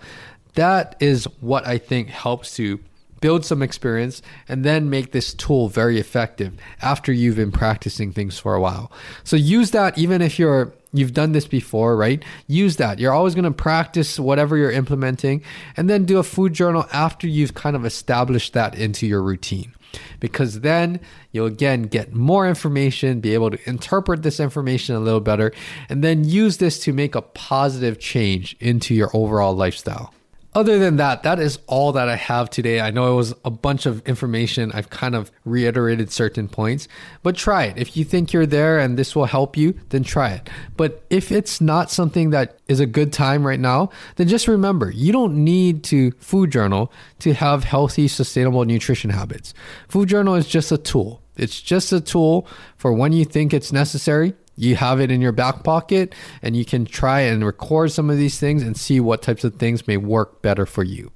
that 0.55 0.97
is 1.01 1.25
what 1.40 1.66
I 1.66 1.79
think 1.79 2.09
helps 2.09 2.57
to 2.57 2.81
build 3.20 3.44
some 3.44 3.62
experience, 3.62 4.22
and 4.48 4.64
then 4.64 4.90
make 4.90 5.12
this 5.12 5.35
tool 5.35 5.68
very 5.68 5.98
effective 5.98 6.54
after 6.83 7.12
you've 7.12 7.37
been 7.37 7.52
practicing 7.52 8.12
things 8.12 8.38
for 8.38 8.54
a 8.54 8.61
while. 8.61 8.90
So 9.24 9.37
use 9.37 9.70
that 9.72 9.98
even 9.98 10.22
if 10.22 10.38
you're 10.38 10.72
you've 10.92 11.14
done 11.14 11.33
this 11.33 11.46
before, 11.46 11.96
right? 11.96 12.24
Use 12.46 12.76
that. 12.76 12.98
You're 12.98 13.12
always 13.12 13.35
going 13.35 13.44
to 13.44 13.50
practice 13.50 14.18
whatever 14.18 14.56
you're 14.56 14.72
implementing 14.72 15.42
and 15.76 15.88
then 15.88 16.04
do 16.04 16.18
a 16.18 16.24
food 16.24 16.52
journal 16.52 16.87
after 16.92 17.26
you've 17.26 17.54
kind 17.54 17.76
of 17.76 17.85
established 17.85 18.54
that 18.54 18.74
into 18.74 19.06
your 19.06 19.22
routine. 19.22 19.72
Because 20.20 20.61
then 20.61 21.00
you'll 21.33 21.46
again 21.46 21.83
get 21.83 22.14
more 22.14 22.48
information, 22.48 23.20
be 23.20 23.35
able 23.35 23.50
to 23.50 23.68
interpret 23.68 24.22
this 24.22 24.38
information 24.38 24.94
a 24.94 25.00
little 25.00 25.20
better, 25.20 25.52
and 25.88 26.04
then 26.04 26.24
use 26.24 26.59
this 26.59 26.78
to 26.80 26.92
make 26.92 27.14
a 27.14 27.22
positive 27.22 27.98
change 27.98 28.56
into 28.61 28.94
your 28.94 29.11
overall 29.14 29.54
lifestyle 29.54 30.12
other 30.55 30.79
than 30.79 30.97
that, 30.97 31.23
that 31.23 31.39
is 31.39 31.59
all 31.67 31.93
that 31.93 32.09
I 32.09 32.17
have 32.17 32.51
today. 32.51 32.81
I 32.81 32.91
know 32.91 33.13
it 33.13 33.17
was 33.17 33.35
a 33.45 33.51
bunch 33.51 33.87
of 33.87 34.07
information. 34.07 34.73
I've 34.73 34.91
kind 34.91 35.15
of 35.15 35.31
reiterated 35.45 36.11
certain 36.11 36.49
points, 36.49 36.89
but 37.23 37.37
try 37.37 37.65
it. 37.65 37.79
If 37.79 37.97
you 37.97 38.05
think 38.05 38.33
you're 38.33 38.47
there 38.47 38.79
and 38.81 38.99
this 38.99 39.15
will 39.15 39.27
help 39.27 39.57
you, 39.57 39.79
then 39.91 40.03
try 40.03 40.31
it. 40.31 40.51
But 40.77 41.05
if 41.09 41.31
it's 41.31 41.61
not 41.61 41.91
something 41.91 42.31
that 42.31 42.59
is 42.67 42.81
a 42.81 42.87
good 42.87 43.13
time 43.13 43.47
right 43.47 43.61
now, 43.61 43.91
then 44.17 44.27
just 44.27 44.49
remember 44.49 44.91
you 44.91 45.13
don't 45.13 45.37
need 45.45 45.85
to 45.85 46.11
food 46.13 46.51
journal 46.51 46.93
to 47.21 47.33
have 47.33 47.65
healthy, 47.65 48.09
sustainable 48.09 48.65
nutrition 48.65 49.11
habits. 49.11 49.55
Food 49.89 50.09
journal 50.09 50.35
is 50.35 50.49
just 50.49 50.73
a 50.73 50.79
tool. 50.79 51.23
It's 51.37 51.61
just 51.61 51.93
a 51.93 52.01
tool 52.01 52.47
for 52.77 52.93
when 52.93 53.13
you 53.13 53.25
think 53.25 53.55
it's 53.55 53.73
necessary 53.73 54.35
you 54.61 54.77
have 54.77 55.01
it 55.01 55.11
in 55.11 55.20
your 55.20 55.33
back 55.33 55.64
pocket 55.64 56.14
and 56.42 56.55
you 56.55 56.64
can 56.64 56.85
try 56.85 57.20
and 57.20 57.44
record 57.44 57.90
some 57.92 58.11
of 58.11 58.18
these 58.18 58.38
things 58.38 58.62
and 58.62 58.77
see 58.77 59.01
what 59.01 59.23
types 59.23 59.42
of 59.42 59.55
things 59.55 59.87
may 59.87 59.96
work 59.96 60.42
better 60.42 60.66
for 60.66 60.85
you. 60.85 61.11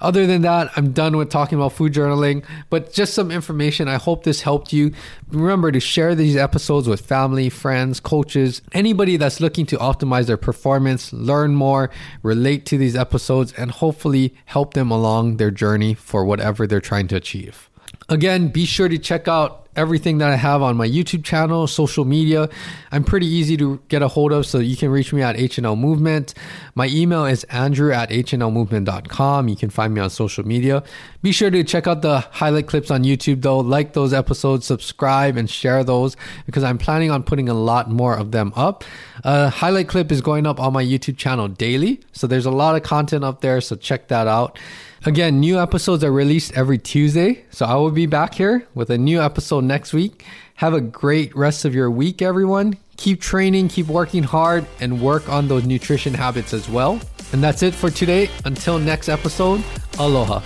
Other 0.00 0.26
than 0.26 0.42
that, 0.42 0.70
I'm 0.76 0.92
done 0.92 1.16
with 1.16 1.30
talking 1.30 1.58
about 1.58 1.74
food 1.74 1.92
journaling, 1.92 2.44
but 2.70 2.92
just 2.92 3.14
some 3.14 3.30
information. 3.30 3.86
I 3.86 3.96
hope 3.96 4.24
this 4.24 4.40
helped 4.40 4.72
you. 4.72 4.92
Remember 5.30 5.70
to 5.70 5.80
share 5.80 6.14
these 6.14 6.36
episodes 6.36 6.88
with 6.88 7.00
family, 7.00 7.50
friends, 7.50 8.00
coaches, 8.00 8.62
anybody 8.72 9.16
that's 9.16 9.40
looking 9.40 9.66
to 9.66 9.76
optimize 9.76 10.26
their 10.26 10.36
performance, 10.36 11.12
learn 11.12 11.54
more, 11.54 11.90
relate 12.22 12.64
to 12.66 12.78
these 12.78 12.96
episodes, 12.96 13.52
and 13.52 13.70
hopefully 13.70 14.34
help 14.46 14.74
them 14.74 14.90
along 14.90 15.36
their 15.36 15.50
journey 15.50 15.94
for 15.94 16.24
whatever 16.24 16.66
they're 16.66 16.80
trying 16.80 17.08
to 17.08 17.16
achieve. 17.16 17.68
Again, 18.08 18.48
be 18.48 18.64
sure 18.64 18.88
to 18.88 18.98
check 18.98 19.28
out 19.28 19.67
everything 19.78 20.18
that 20.18 20.30
I 20.30 20.36
have 20.36 20.60
on 20.60 20.76
my 20.76 20.88
YouTube 20.88 21.24
channel, 21.24 21.68
social 21.68 22.04
media. 22.04 22.48
I'm 22.90 23.04
pretty 23.04 23.26
easy 23.26 23.56
to 23.58 23.80
get 23.88 24.02
a 24.02 24.08
hold 24.08 24.32
of, 24.32 24.44
so 24.44 24.58
you 24.58 24.76
can 24.76 24.90
reach 24.90 25.12
me 25.12 25.22
at 25.22 25.36
HNL 25.36 25.78
Movement. 25.78 26.34
My 26.74 26.88
email 26.88 27.24
is 27.24 27.44
andrew 27.44 27.92
at 27.92 28.10
hnlmovement.com. 28.10 29.48
You 29.48 29.56
can 29.56 29.70
find 29.70 29.94
me 29.94 30.00
on 30.00 30.10
social 30.10 30.44
media. 30.44 30.82
Be 31.22 31.30
sure 31.30 31.50
to 31.50 31.62
check 31.62 31.86
out 31.86 32.02
the 32.02 32.18
highlight 32.18 32.66
clips 32.66 32.90
on 32.90 33.04
YouTube, 33.04 33.42
though. 33.42 33.60
Like 33.60 33.92
those 33.92 34.12
episodes, 34.12 34.66
subscribe, 34.66 35.36
and 35.36 35.48
share 35.48 35.84
those 35.84 36.16
because 36.44 36.64
I'm 36.64 36.78
planning 36.78 37.12
on 37.12 37.22
putting 37.22 37.48
a 37.48 37.54
lot 37.54 37.88
more 37.88 38.16
of 38.16 38.32
them 38.32 38.52
up. 38.56 38.84
A 39.22 39.48
highlight 39.48 39.88
clip 39.88 40.10
is 40.10 40.20
going 40.20 40.44
up 40.44 40.58
on 40.58 40.72
my 40.72 40.84
YouTube 40.84 41.16
channel 41.16 41.46
daily, 41.46 42.00
so 42.12 42.26
there's 42.26 42.46
a 42.46 42.50
lot 42.50 42.74
of 42.74 42.82
content 42.82 43.22
up 43.24 43.42
there, 43.42 43.60
so 43.60 43.76
check 43.76 44.08
that 44.08 44.26
out. 44.26 44.58
Again, 45.06 45.38
new 45.38 45.60
episodes 45.60 46.02
are 46.02 46.10
released 46.10 46.52
every 46.54 46.78
Tuesday. 46.78 47.44
So 47.50 47.66
I 47.66 47.74
will 47.76 47.90
be 47.90 48.06
back 48.06 48.34
here 48.34 48.66
with 48.74 48.90
a 48.90 48.98
new 48.98 49.20
episode 49.20 49.64
next 49.64 49.92
week. 49.92 50.24
Have 50.56 50.74
a 50.74 50.80
great 50.80 51.34
rest 51.36 51.64
of 51.64 51.74
your 51.74 51.90
week, 51.90 52.20
everyone. 52.20 52.76
Keep 52.96 53.20
training, 53.20 53.68
keep 53.68 53.86
working 53.86 54.24
hard, 54.24 54.66
and 54.80 55.00
work 55.00 55.28
on 55.28 55.46
those 55.46 55.64
nutrition 55.64 56.14
habits 56.14 56.52
as 56.52 56.68
well. 56.68 57.00
And 57.32 57.42
that's 57.42 57.62
it 57.62 57.74
for 57.74 57.90
today. 57.90 58.28
Until 58.44 58.78
next 58.78 59.08
episode, 59.08 59.62
aloha. 59.98 60.40